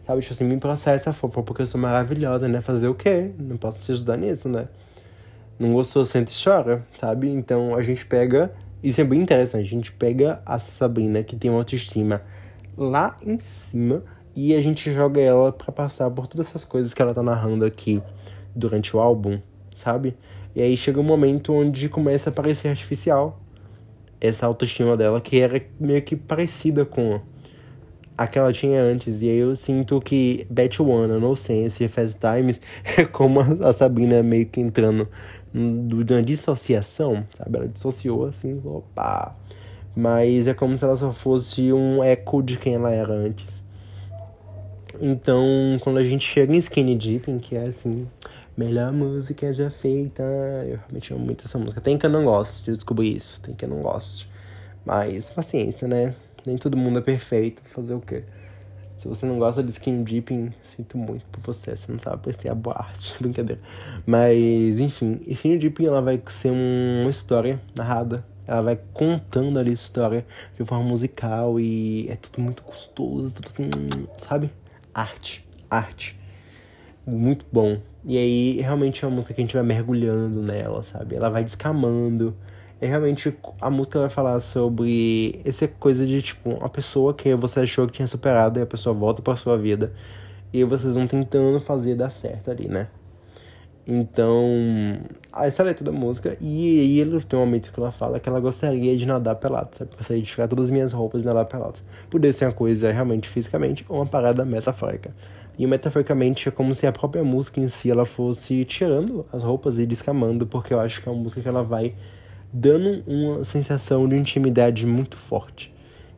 [0.07, 2.61] Sabe, tipo assim, me processa, fofa, porque eu sou maravilhosa, né?
[2.63, 3.31] Fazer o quê?
[3.39, 4.67] Não posso te ajudar nisso, né?
[5.59, 7.29] Não gostou, sente e chora, sabe?
[7.29, 8.51] Então a gente pega
[8.83, 9.67] isso é bem interessante.
[9.67, 12.23] A gente pega a Sabrina, que tem uma autoestima
[12.77, 14.03] lá em cima,
[14.35, 17.65] e a gente joga ela para passar por todas essas coisas que ela tá narrando
[17.65, 18.01] aqui
[18.55, 19.41] durante o álbum,
[19.75, 20.17] sabe?
[20.55, 23.41] E aí chega um momento onde começa a parecer artificial
[24.21, 27.21] essa autoestima dela, que era meio que parecida com
[28.17, 29.23] a que ela tinha antes.
[29.23, 30.47] E aí eu sinto que
[30.81, 32.61] One, No Sense e Fast Times
[32.99, 35.09] é como a Sabrina meio que entrando
[35.53, 37.57] de dissociação, sabe?
[37.57, 39.37] Ela dissociou assim, opa.
[39.97, 43.65] Mas é como se ela só fosse um eco de quem ela era antes.
[45.01, 45.45] Então,
[45.81, 48.07] quando a gente chega em Skinny Dipping, que é assim,
[48.57, 51.81] melhor música já feita, eu realmente amo muito essa música.
[51.81, 54.27] Tem que eu não gosto, eu descobri isso, tem que eu não gosto.
[54.85, 56.15] Mas paciência, né?
[56.47, 58.25] Nem todo mundo é perfeito, fazer o quê?
[58.99, 61.77] Se você não gosta de skin dipping, sinto muito por você.
[61.77, 63.15] Você não sabe apreciar boa arte.
[63.23, 63.63] Brincadeira.
[64.05, 68.27] Mas, enfim, skin dipping ela vai ser uma história narrada.
[68.45, 70.27] Ela vai contando ali a história
[70.59, 73.71] de forma musical e é tudo muito gostoso, tudo assim,
[74.17, 74.51] sabe?
[74.93, 76.19] Arte, arte.
[77.07, 77.79] Muito bom.
[78.05, 81.15] E aí, realmente é uma música que a gente vai mergulhando nela, sabe?
[81.15, 82.37] Ela vai descamando
[82.81, 87.61] é realmente a música vai falar sobre essa coisa de tipo uma pessoa que você
[87.61, 89.93] achou que tinha superado e a pessoa volta para sua vida
[90.53, 92.89] e vocês vão tentando fazer dar certo ali, né?
[93.91, 94.45] Então,
[95.35, 98.29] essa é a letra da música e aí tem um momento que ela fala que
[98.29, 99.91] ela gostaria de nadar pelado, sabe?
[99.97, 101.79] Gostaria de tirar todas as minhas roupas e nadar pelado.
[102.11, 105.11] Poderia ser uma coisa realmente fisicamente ou uma parada metafórica.
[105.59, 109.79] E metaforicamente é como se a própria música em si ela fosse tirando as roupas
[109.79, 111.95] e descamando, porque eu acho que é uma música que ela vai
[112.53, 115.73] dando uma sensação de intimidade muito forte.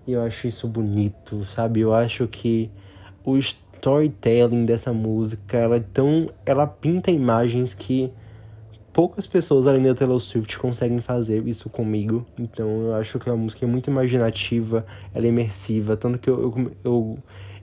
[0.07, 1.81] E eu acho isso bonito, sabe?
[1.81, 2.71] Eu acho que
[3.25, 8.13] o storytelling dessa música, ela é tão, ela pinta imagens que
[8.93, 12.27] poucas pessoas além da Taylor Swift conseguem fazer isso comigo.
[12.39, 16.41] Então eu acho que a música é muito imaginativa, ela é imersiva, tanto que eu,
[16.43, 17.19] eu, eu,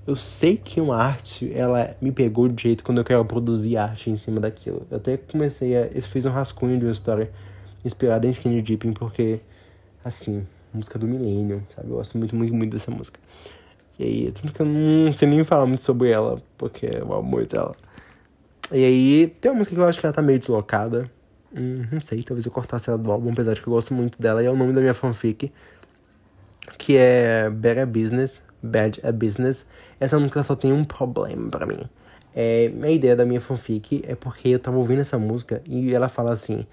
[0.08, 4.10] eu sei que uma arte, ela me pegou de jeito quando eu quero produzir arte
[4.10, 4.86] em cima daquilo.
[4.90, 7.30] Eu até comecei a, eu fiz um rascunho de uma história
[7.86, 9.40] inspirada em Skinny Dipping, porque,
[10.04, 11.90] assim, música do milênio, sabe?
[11.90, 13.20] Eu gosto muito, muito, muito dessa música.
[14.00, 17.76] E aí, eu não sei nem falar muito sobre ela, porque eu amo muito ela.
[18.72, 21.10] E aí, tem uma música que eu acho que ela tá meio deslocada.
[21.56, 24.22] Hum, não sei, talvez eu cortasse ela do álbum, apesar de que eu gosto muito
[24.22, 24.44] dela.
[24.44, 25.52] E é o nome da minha fanfic,
[26.78, 29.66] que é Better Business, Bad a Business.
[30.00, 31.90] Essa música só tem um problema para mim
[32.36, 36.10] É, a ideia da minha fanfic é porque eu tava ouvindo essa música e ela
[36.10, 36.66] fala assim.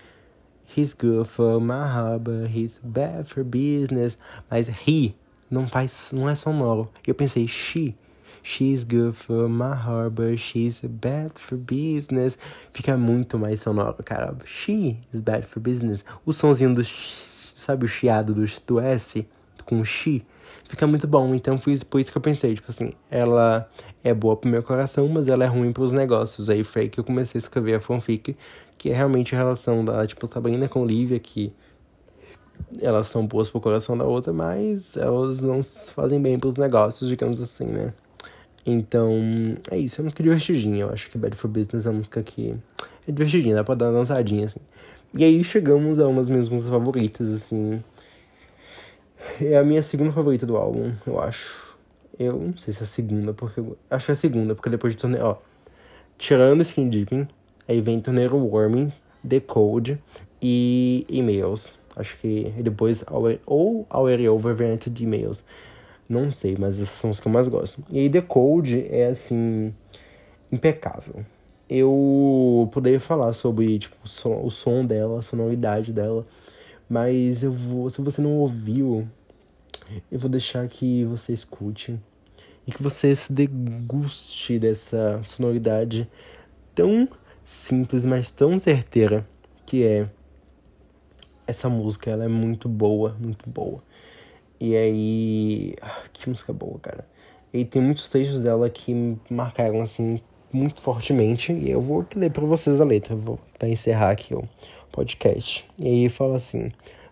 [0.66, 4.16] He's good for my harbor, he's bad for business.
[4.50, 5.14] Mas he
[5.50, 6.90] não faz, não é sonoro.
[7.06, 7.94] Eu pensei, she.
[8.42, 12.36] She's good for my harbor, she's bad for business.
[12.72, 14.36] Fica muito mais sonoro, cara.
[14.44, 16.04] She is bad for business.
[16.26, 19.26] O sonzinho do, sabe o chiado do, do S
[19.64, 20.24] com she
[20.68, 21.34] fica muito bom.
[21.34, 23.68] Então foi por isso que eu pensei, tipo assim, ela
[24.02, 26.48] é boa pro meu coração, mas ela é ruim pros negócios.
[26.48, 28.36] Aí foi aí que eu comecei a escrever a fanfic,
[28.78, 31.52] que é realmente a relação da, tipo, Sabrina com Lívia, que
[32.80, 37.40] elas são boas pro coração da outra, mas elas não fazem bem pros negócios, digamos
[37.40, 37.92] assim, né?
[38.66, 39.12] Então,
[39.70, 40.82] é isso, é uma música divertidinha.
[40.82, 42.54] Eu acho que Bad for Business é uma música que
[43.06, 44.60] é divertidinha, dá pra dar uma dançadinha, assim.
[45.12, 47.82] E aí chegamos a umas minhas músicas favoritas, assim.
[49.40, 51.76] É a minha segunda favorita do álbum, eu acho.
[52.18, 53.62] Eu não sei se é a segunda, porque.
[53.90, 55.24] Acho que é a segunda, porque depois de torneio.
[55.24, 55.36] Ó.
[56.16, 57.28] Tirando Skin Deeping,
[57.66, 59.98] aí vem Torneiro Warmings, The Code
[60.40, 61.78] e E-mails.
[61.96, 63.04] Acho que depois
[63.46, 65.44] ou Our Over vem de E-mails.
[66.08, 67.82] Não sei, mas essas são as que eu mais gosto.
[67.90, 69.72] E aí The Code é assim.
[70.50, 71.24] impecável.
[71.68, 76.26] Eu poderia falar sobre tipo, o som dela, a sonoridade dela.
[76.88, 77.88] Mas eu vou.
[77.88, 79.08] Se você não ouviu,
[80.12, 81.98] eu vou deixar que você escute
[82.66, 86.08] e que você se deguste dessa sonoridade
[86.74, 87.08] tão
[87.44, 89.26] simples, mas tão certeira
[89.66, 90.08] que é
[91.46, 92.10] essa música.
[92.10, 93.82] Ela é muito boa, muito boa.
[94.60, 97.06] E aí, ah, que música boa, cara.
[97.52, 100.20] E tem muitos textos dela que marcaram assim
[100.52, 104.42] muito fortemente e eu vou ler para vocês a letra, vou para encerrar aqui o
[104.90, 105.68] podcast.
[105.78, 106.70] E aí fala assim: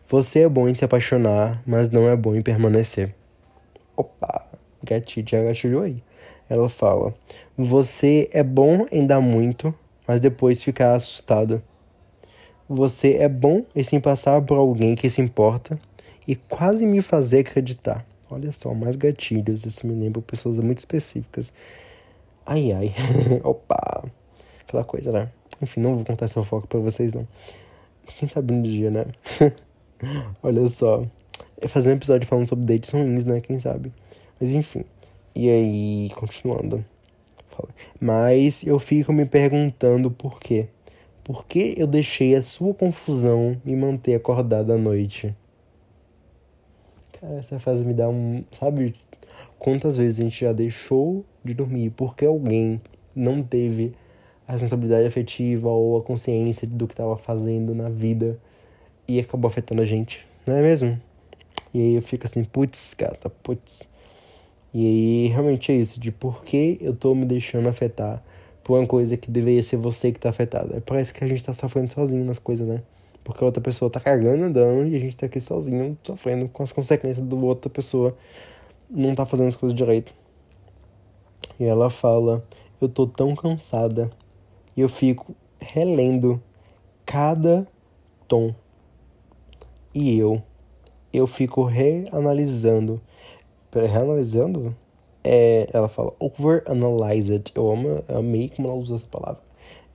[0.08, 3.14] você é bom em se apaixonar, mas não é bom em permanecer.
[3.96, 4.46] Opa,
[4.82, 6.02] gatilho, já gatilhou aí.
[6.48, 7.14] Ela fala:
[7.56, 9.74] Você é bom em dar muito,
[10.12, 11.62] mas depois ficar assustado.
[12.68, 15.80] Você é bom em se passar por alguém que se importa
[16.28, 18.04] e quase me fazer acreditar.
[18.30, 19.64] Olha só, mais gatilhos.
[19.64, 21.50] Isso me lembra pessoas muito específicas.
[22.44, 22.94] Ai, ai.
[23.42, 24.04] Opa.
[24.60, 25.30] Aquela coisa, né?
[25.62, 27.26] Enfim, não vou contar essa foco pra vocês, não.
[28.18, 29.06] Quem sabe no dia, né?
[30.42, 31.06] Olha só.
[31.68, 33.40] Fazer um episódio falando sobre dates ruins, né?
[33.40, 33.90] Quem sabe?
[34.38, 34.84] Mas enfim.
[35.34, 36.84] E aí, continuando.
[38.00, 40.68] Mas eu fico me perguntando por quê.
[41.24, 45.34] Por que eu deixei a sua confusão me manter acordado à noite?
[47.20, 48.44] Cara, essa frase me dá um.
[48.50, 48.94] Sabe
[49.58, 52.80] quantas vezes a gente já deixou de dormir porque alguém
[53.14, 53.94] não teve
[54.46, 58.38] a responsabilidade afetiva ou a consciência do que estava fazendo na vida
[59.06, 61.00] e acabou afetando a gente, não é mesmo?
[61.72, 63.88] E aí eu fico assim, putz, gata, putz.
[64.74, 68.22] E aí realmente é isso, de por que eu tô me deixando afetar
[68.64, 70.82] por uma coisa que deveria ser você que tá afetada.
[70.86, 72.82] Parece que a gente tá sofrendo sozinho nas coisas, né?
[73.24, 76.62] Porque a outra pessoa tá cagando, andando e a gente tá aqui sozinho, sofrendo com
[76.62, 78.16] as consequências da outra pessoa
[78.90, 80.12] não tá fazendo as coisas direito.
[81.58, 82.44] E ela fala:
[82.80, 84.10] Eu tô tão cansada.
[84.76, 86.42] E eu fico relendo
[87.04, 87.66] cada
[88.26, 88.54] tom
[89.94, 90.42] e eu.
[91.12, 93.00] Eu fico reanalisando.
[93.74, 94.74] Reanalisando?
[95.24, 97.52] É, ela fala overanalyzed.
[97.54, 99.40] Eu amo, eu amei como ela usa essa palavra.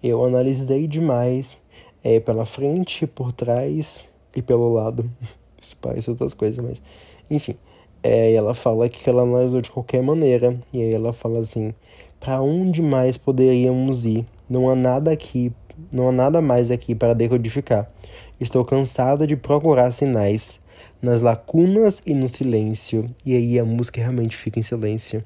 [0.02, 1.62] Eu analisei demais
[2.04, 5.10] é, pela frente, por trás e pelo lado.
[5.62, 6.82] Isso parece outras coisas, mas.
[7.30, 7.56] Enfim.
[8.04, 10.58] É, ela fala que ela analisou de qualquer maneira.
[10.72, 11.74] E aí ela fala assim:
[12.20, 14.26] para onde mais poderíamos ir?
[14.50, 15.52] Não há nada aqui,
[15.92, 17.92] não há nada mais aqui para decodificar.
[18.40, 20.60] Estou cansada de procurar sinais
[21.02, 23.14] nas lacunas e no silêncio.
[23.26, 25.24] E aí a música realmente fica em silêncio.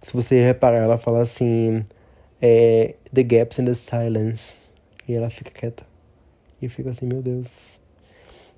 [0.00, 1.84] Se você reparar, ela fala assim:
[2.40, 4.56] é, The gaps in the silence.
[5.06, 5.84] E ela fica quieta.
[6.60, 7.78] E eu fico assim: Meu Deus.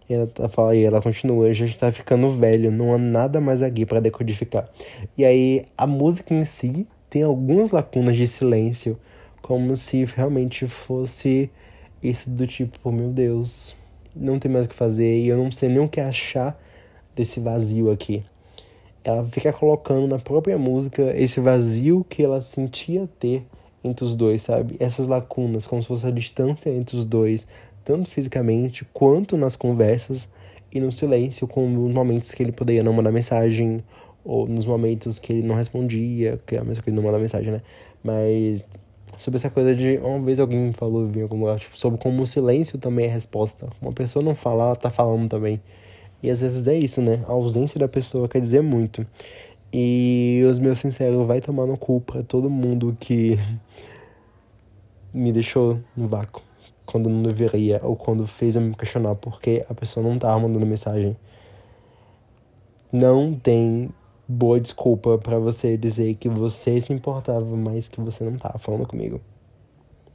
[0.09, 3.63] E ela, tá, fala, e ela continua: Já está ficando velho, não há nada mais
[3.63, 4.69] aqui para decodificar.
[5.17, 8.99] E aí a música em si tem algumas lacunas de silêncio,
[9.41, 11.51] como se realmente fosse
[12.03, 13.77] esse do tipo, meu Deus,
[14.15, 16.61] não tem mais o que fazer e eu não sei nem o que achar
[17.15, 18.25] desse vazio aqui.
[19.03, 23.45] Ela fica colocando na própria música esse vazio que ela sentia ter
[23.83, 24.77] entre os dois, sabe?
[24.79, 27.47] Essas lacunas, como se fosse a distância entre os dois,
[27.85, 30.29] tanto fisicamente quanto nas conversas
[30.73, 33.83] e no silêncio, como nos momentos que ele poderia não mandar mensagem
[34.25, 37.19] ou nos momentos que ele não respondia, que é a mesma que ele não manda
[37.19, 37.63] mensagem, né?
[38.05, 38.67] Mas
[39.21, 39.99] sobre essa coisa de.
[39.99, 43.69] Uma vez alguém falou em algum lugar, tipo, sobre como o silêncio também é resposta.
[43.81, 45.61] Uma pessoa não falar, ela tá falando também.
[46.23, 47.25] E às vezes é isso, né?
[47.29, 49.07] A ausência da pessoa quer dizer muito.
[49.73, 53.39] E os meus sinceros vai tomar no cu pra todo mundo que
[55.13, 56.43] me deixou no vácuo
[56.87, 60.67] quando não deveria, ou quando fez eu me questionar porque a pessoa não tava mandando
[60.67, 61.17] mensagem.
[62.93, 63.91] Não tem
[64.31, 68.87] boa desculpa para você dizer que você se importava, mas que você não tava falando
[68.87, 69.21] comigo.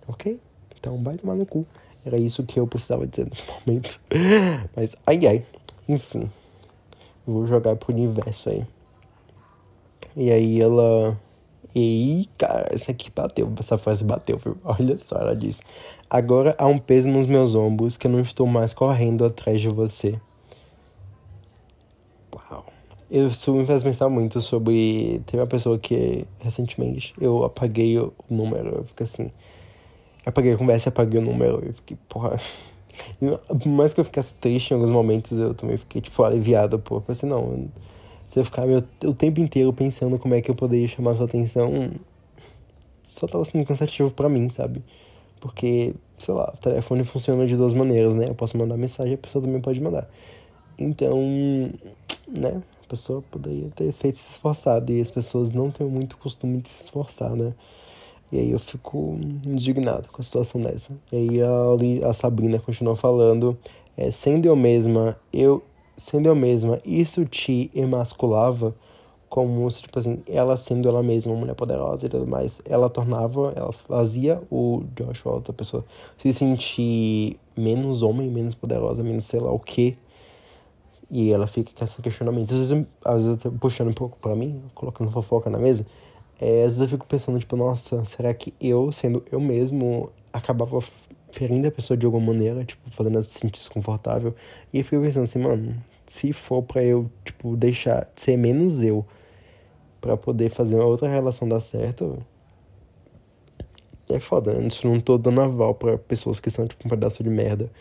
[0.08, 0.40] Ok?
[0.80, 1.66] Então vai tomar no cu.
[2.06, 4.00] Era isso que eu precisava dizer nesse momento.
[4.76, 5.46] Mas, ai ai.
[5.90, 6.32] Enfim.
[7.28, 8.66] Vou jogar pro universo aí.
[10.16, 11.20] E aí ela.
[11.76, 13.52] E cara, essa aqui bateu.
[13.60, 14.58] Essa frase bateu, viu?
[14.64, 15.62] Olha só, ela disse.
[16.10, 19.68] Agora há um peso nos meus ombros que eu não estou mais correndo atrás de
[19.68, 20.18] você.
[23.10, 25.22] Isso me faz pensar muito sobre.
[25.26, 28.78] Teve uma pessoa que recentemente eu apaguei o número.
[28.78, 29.32] Eu fico assim.
[30.26, 31.64] Apaguei a conversa e apaguei o número.
[31.64, 32.40] Eu fiquei, porra.
[33.48, 37.04] Por mais que eu ficasse triste em alguns momentos, eu também fiquei, tipo, aliviado, pô.
[37.08, 37.68] Assim, não.
[38.30, 41.26] Se eu ficar meu, o tempo inteiro pensando como é que eu poderia chamar sua
[41.26, 41.92] atenção,
[43.04, 44.84] só tava sendo cansativo para mim, sabe?
[45.40, 48.26] Porque, sei lá, o telefone funciona de duas maneiras, né?
[48.28, 50.10] Eu posso mandar mensagem a pessoa também pode mandar.
[50.78, 51.22] Então,
[52.28, 52.62] né?
[52.96, 56.86] Pessoa poderia ter feito se esforçado e as pessoas não têm muito costume de se
[56.86, 57.54] esforçar, né?
[58.32, 60.98] E aí eu fico indignado com a situação dessa.
[61.12, 63.58] E aí a, a Sabrina continua falando,
[63.98, 65.62] é, sendo eu mesma, eu
[65.98, 68.74] sendo eu mesma, isso te emasculava
[69.28, 72.90] como se, tipo assim, ela sendo ela mesma uma mulher poderosa e tudo mais, ela
[72.90, 75.84] tornava, ela fazia o Joshua, outra pessoa,
[76.18, 79.98] se sentir menos homem, menos poderosa, menos sei lá o que.
[81.10, 82.54] E ela fica com esse questionamento.
[82.54, 85.86] Às vezes, às vezes puxando um pouco pra mim, colocando fofoca na mesa.
[86.40, 90.80] É, às vezes eu fico pensando, tipo, nossa, será que eu, sendo eu mesmo, acabava
[91.32, 94.36] ferindo a pessoa de alguma maneira, tipo, fazendo ela se sentir desconfortável?
[94.74, 95.76] E eu fico pensando assim, mano,
[96.06, 99.06] se for pra eu, tipo, deixar de ser menos eu
[100.02, 102.18] para poder fazer uma outra relação dar certo,
[104.10, 104.54] é foda?
[104.62, 107.72] Isso não tô dando aval pra pessoas que são, tipo, um pedaço de merda.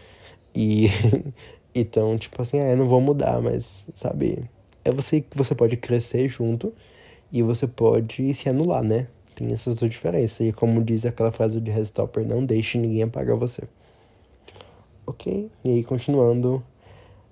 [0.55, 0.89] E.
[1.75, 4.45] então, tipo assim, ah, eu não vou mudar, mas, sabe?
[4.85, 6.73] É você que você pode crescer junto
[7.33, 9.09] e você pode se anular, né?
[9.35, 10.47] Tem essas duas diferenças.
[10.47, 13.65] E como diz aquela frase de Restopper, não deixe ninguém apagar você.
[15.07, 15.51] Ok?
[15.65, 16.63] E aí, continuando,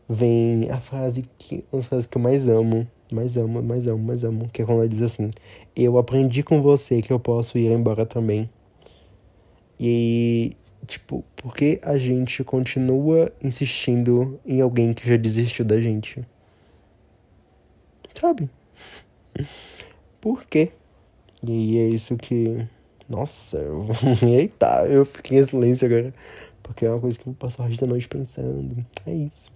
[0.09, 1.65] vem a frase que.
[1.73, 4.65] Uma das frases que eu mais amo, mais amo, mais amo, mais amo, que é
[4.65, 5.31] quando ela diz assim:
[5.77, 8.51] Eu aprendi com você que eu posso ir embora também.
[9.79, 16.23] E, tipo, por que a gente continua insistindo em alguém que já desistiu da gente?
[18.15, 18.49] Sabe?
[20.21, 20.73] Por quê?
[21.43, 22.67] E é isso que.
[23.09, 23.87] Nossa, eu...
[24.23, 26.15] eita, eu fiquei em silêncio agora.
[26.63, 28.87] Porque é uma coisa que eu o resto da noite pensando.
[29.05, 29.51] É isso.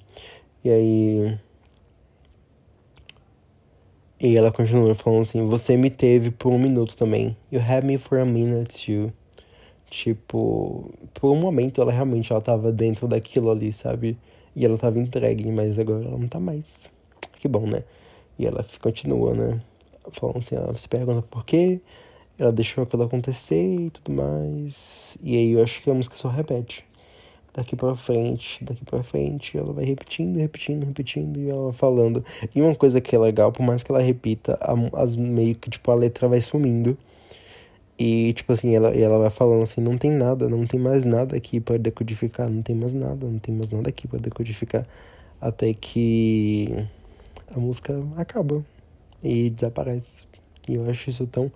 [0.65, 1.39] E aí.
[4.19, 7.37] E ela continua falando assim: Você me teve por um minuto também.
[7.53, 9.13] You had me for a minute too.
[9.89, 14.19] Tipo, por um momento ela realmente ela tava dentro daquilo ali, sabe?
[14.55, 16.91] E ela tava entregue, mas agora ela não tá mais.
[17.39, 17.85] Que bom, né?
[18.39, 19.61] E ela continua, né?
[20.13, 21.81] Falando assim, ela se pergunta por quê,
[22.39, 25.17] ela deixou aquilo acontecer e tudo mais.
[25.23, 26.85] E aí eu acho que a música só repete.
[27.55, 32.23] Daqui pra frente, daqui pra frente, ela vai repetindo, repetindo, repetindo e ela falando.
[32.55, 34.59] E uma coisa que é legal, por mais que ela repita,
[34.93, 36.99] as meio que tipo a letra vai sumindo.
[37.99, 41.37] E, tipo assim, ela, ela vai falando assim, não tem nada, não tem mais nada
[41.37, 44.87] aqui para decodificar, não tem mais nada, não tem mais nada aqui para decodificar.
[45.41, 46.75] Até que
[47.55, 48.65] a música acaba
[49.23, 50.27] e desaparece.
[50.69, 51.51] E eu acho isso tão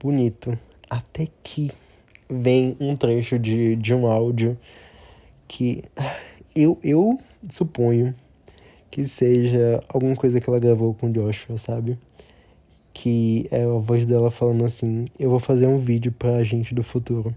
[0.00, 0.58] bonito.
[0.88, 1.70] Até que
[2.30, 4.58] vem um trecho de, de um áudio
[5.46, 5.84] que
[6.54, 7.18] eu, eu
[7.50, 8.14] suponho
[8.90, 11.98] que seja alguma coisa que ela gravou com Joshua, sabe?
[12.94, 16.82] Que é a voz dela falando assim: Eu vou fazer um vídeo pra gente do
[16.82, 17.34] futuro.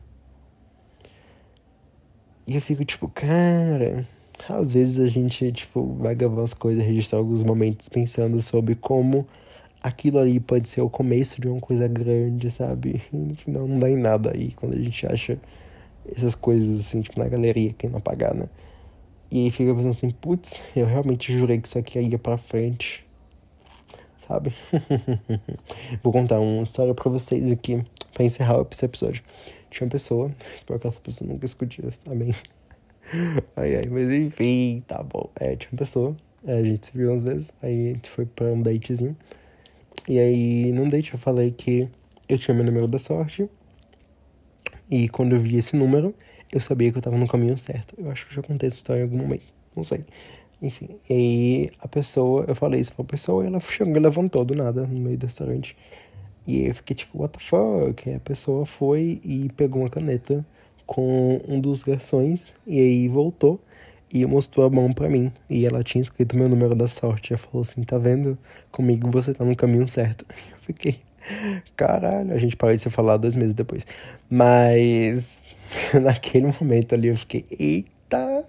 [2.47, 4.07] E eu fico tipo, cara.
[4.47, 9.27] Às vezes a gente, tipo, vai gravar as coisas, registrar alguns momentos pensando sobre como
[9.81, 13.01] aquilo ali pode ser o começo de uma coisa grande, sabe?
[13.11, 15.39] E no final não dá em nada aí quando a gente acha
[16.09, 18.47] essas coisas assim, tipo, na galeria, quem não apagar, né?
[19.29, 23.05] E aí fica pensando assim, putz, eu realmente jurei que isso aqui ia pra frente.
[24.27, 24.53] Sabe?
[26.03, 27.83] Vou contar uma história pra vocês aqui,
[28.13, 29.23] pra encerrar esse episódio.
[29.69, 32.35] Tinha uma pessoa, espero que essa pessoa nunca escute isso, amém.
[33.55, 35.29] Ai, ai, mas enfim, tá bom.
[35.39, 36.13] É, tinha uma pessoa,
[36.45, 39.15] é, a gente se viu umas vezes, aí a gente foi pra um datezinho.
[40.09, 41.87] E aí, num date eu falei que
[42.27, 43.49] eu tinha meu número da sorte.
[44.91, 46.13] E quando eu vi esse número,
[46.51, 47.95] eu sabia que eu tava no caminho certo.
[47.97, 50.03] Eu acho que eu já contei essa história em algum momento, não sei.
[50.61, 54.43] Enfim, e aí a pessoa, eu falei isso pra pessoa e ela chegou e levantou
[54.43, 55.75] do nada no meio do restaurante.
[56.45, 58.09] E eu fiquei tipo, what the fuck?
[58.09, 60.45] E a pessoa foi e pegou uma caneta
[60.85, 63.59] com um dos garçons e aí voltou
[64.11, 65.31] e mostrou a mão para mim.
[65.49, 67.34] E ela tinha escrito meu número da sorte.
[67.34, 68.38] Ela falou assim: tá vendo?
[68.71, 70.25] Comigo você tá no caminho certo.
[70.51, 70.99] Eu fiquei,
[71.75, 73.85] caralho, a gente parou de se falar dois meses depois.
[74.29, 75.41] Mas
[76.01, 78.45] naquele momento ali eu fiquei, eita,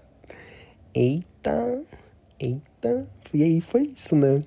[0.94, 1.38] eita,
[2.38, 3.06] eita.
[3.32, 4.42] E aí foi isso, né?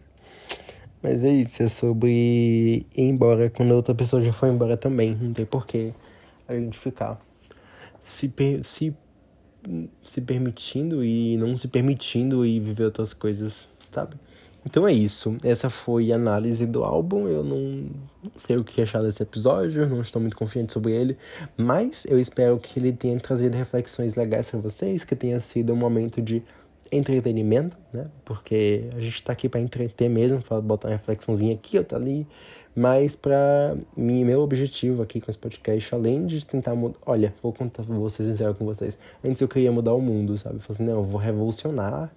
[1.01, 5.15] Mas é isso, é sobre ir embora quando a outra pessoa já foi embora também.
[5.15, 5.93] Não tem porquê
[6.47, 7.19] a gente ficar
[8.03, 8.31] se,
[8.63, 8.95] se
[10.01, 14.15] se permitindo e não se permitindo e viver outras coisas, sabe?
[14.65, 15.37] Então é isso.
[15.43, 17.27] Essa foi a análise do álbum.
[17.27, 17.89] Eu não,
[18.23, 21.17] não sei o que achar desse episódio, não estou muito confiante sobre ele,
[21.57, 25.75] mas eu espero que ele tenha trazido reflexões legais para vocês, que tenha sido um
[25.75, 26.43] momento de
[26.91, 28.07] entretenimento, né?
[28.25, 32.27] Porque a gente tá aqui para entreter mesmo, para botar uma reflexãozinha aqui, outra ali.
[32.75, 36.97] Mas para mim, meu objetivo aqui com esse podcast, além de tentar mudar.
[37.05, 38.97] Olha, vou contar, vou ser sincero com vocês.
[39.23, 40.57] Antes eu queria mudar o mundo, sabe?
[40.57, 42.11] Eu falei assim, não, eu vou revolucionar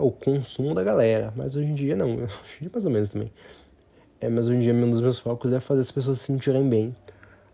[0.00, 1.32] o consumo da galera.
[1.36, 2.14] Mas hoje em dia não.
[2.16, 3.30] Hoje em dia mais ou menos também.
[4.20, 6.68] É, mas hoje em dia um dos meus focos é fazer as pessoas se sentirem
[6.68, 6.94] bem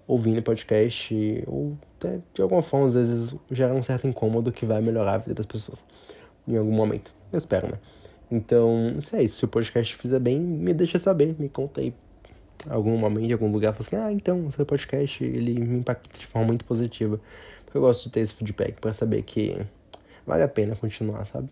[0.07, 4.83] ouvindo podcast ou até de alguma forma às vezes gerar um certo incômodo que vai
[4.83, 5.83] melhorar a vida das pessoas
[6.49, 7.13] em algum momento.
[7.33, 7.79] Eu espero, né?
[8.31, 11.95] Então, se é isso, se o podcast fizer bem, me deixa saber, me conta aí
[12.69, 16.19] algum momento, em algum lugar, fala assim, ah, então, o seu podcast, ele me impacta
[16.19, 17.21] de forma muito positiva.
[17.73, 19.57] Eu gosto de ter esse feedback para saber que
[20.27, 21.49] vale a pena continuar, sabe?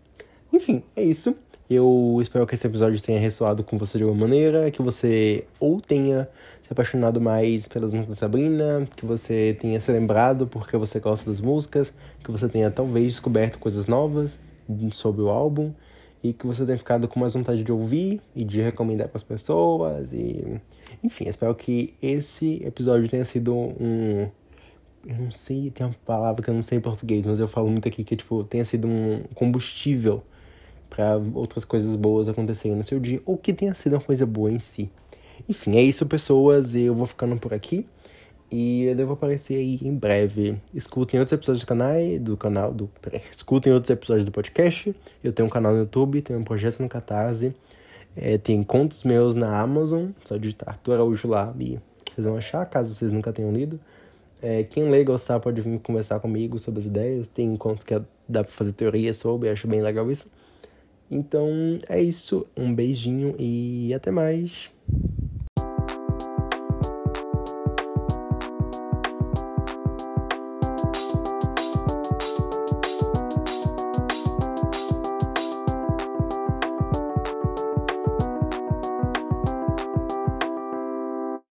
[0.51, 1.37] Enfim, é isso.
[1.69, 5.81] Eu espero que esse episódio tenha ressoado com você de alguma maneira, que você ou
[5.81, 6.27] tenha
[6.63, 11.29] se apaixonado mais pelas músicas da Sabrina, que você tenha se lembrado porque você gosta
[11.29, 11.93] das músicas,
[12.23, 14.37] que você tenha talvez descoberto coisas novas
[14.91, 15.71] sobre o álbum
[16.23, 19.23] e que você tenha ficado com mais vontade de ouvir e de recomendar para as
[19.23, 20.59] pessoas e
[21.03, 24.29] enfim, espero que esse episódio tenha sido um.
[25.05, 27.69] Eu não sei, tem uma palavra que eu não sei em português, mas eu falo
[27.69, 30.21] muito aqui que, tipo, tenha sido um combustível
[30.89, 34.51] para outras coisas boas acontecerem no seu dia, ou que tenha sido uma coisa boa
[34.51, 34.89] em si.
[35.47, 36.75] Enfim, é isso, pessoas.
[36.75, 37.85] Eu vou ficando por aqui.
[38.49, 40.57] E eu devo aparecer aí em breve.
[40.73, 42.89] Escutem outros episódios do canal, do canal do.
[43.29, 44.95] Escutem outros episódios do podcast.
[45.23, 47.53] Eu tenho um canal no YouTube, tenho um projeto no Catarse.
[48.15, 51.77] É, tem contos meus na Amazon, só digitar Arthur Araújo lá e
[52.11, 53.79] vocês vão achar, caso vocês nunca tenham lido.
[54.41, 57.27] É, quem lê gostar pode vir conversar comigo sobre as ideias.
[57.27, 57.93] Tem contos que
[58.27, 60.31] dá pra fazer teoria sobre, acho bem legal isso.
[61.11, 64.71] Então é isso, um beijinho e até mais.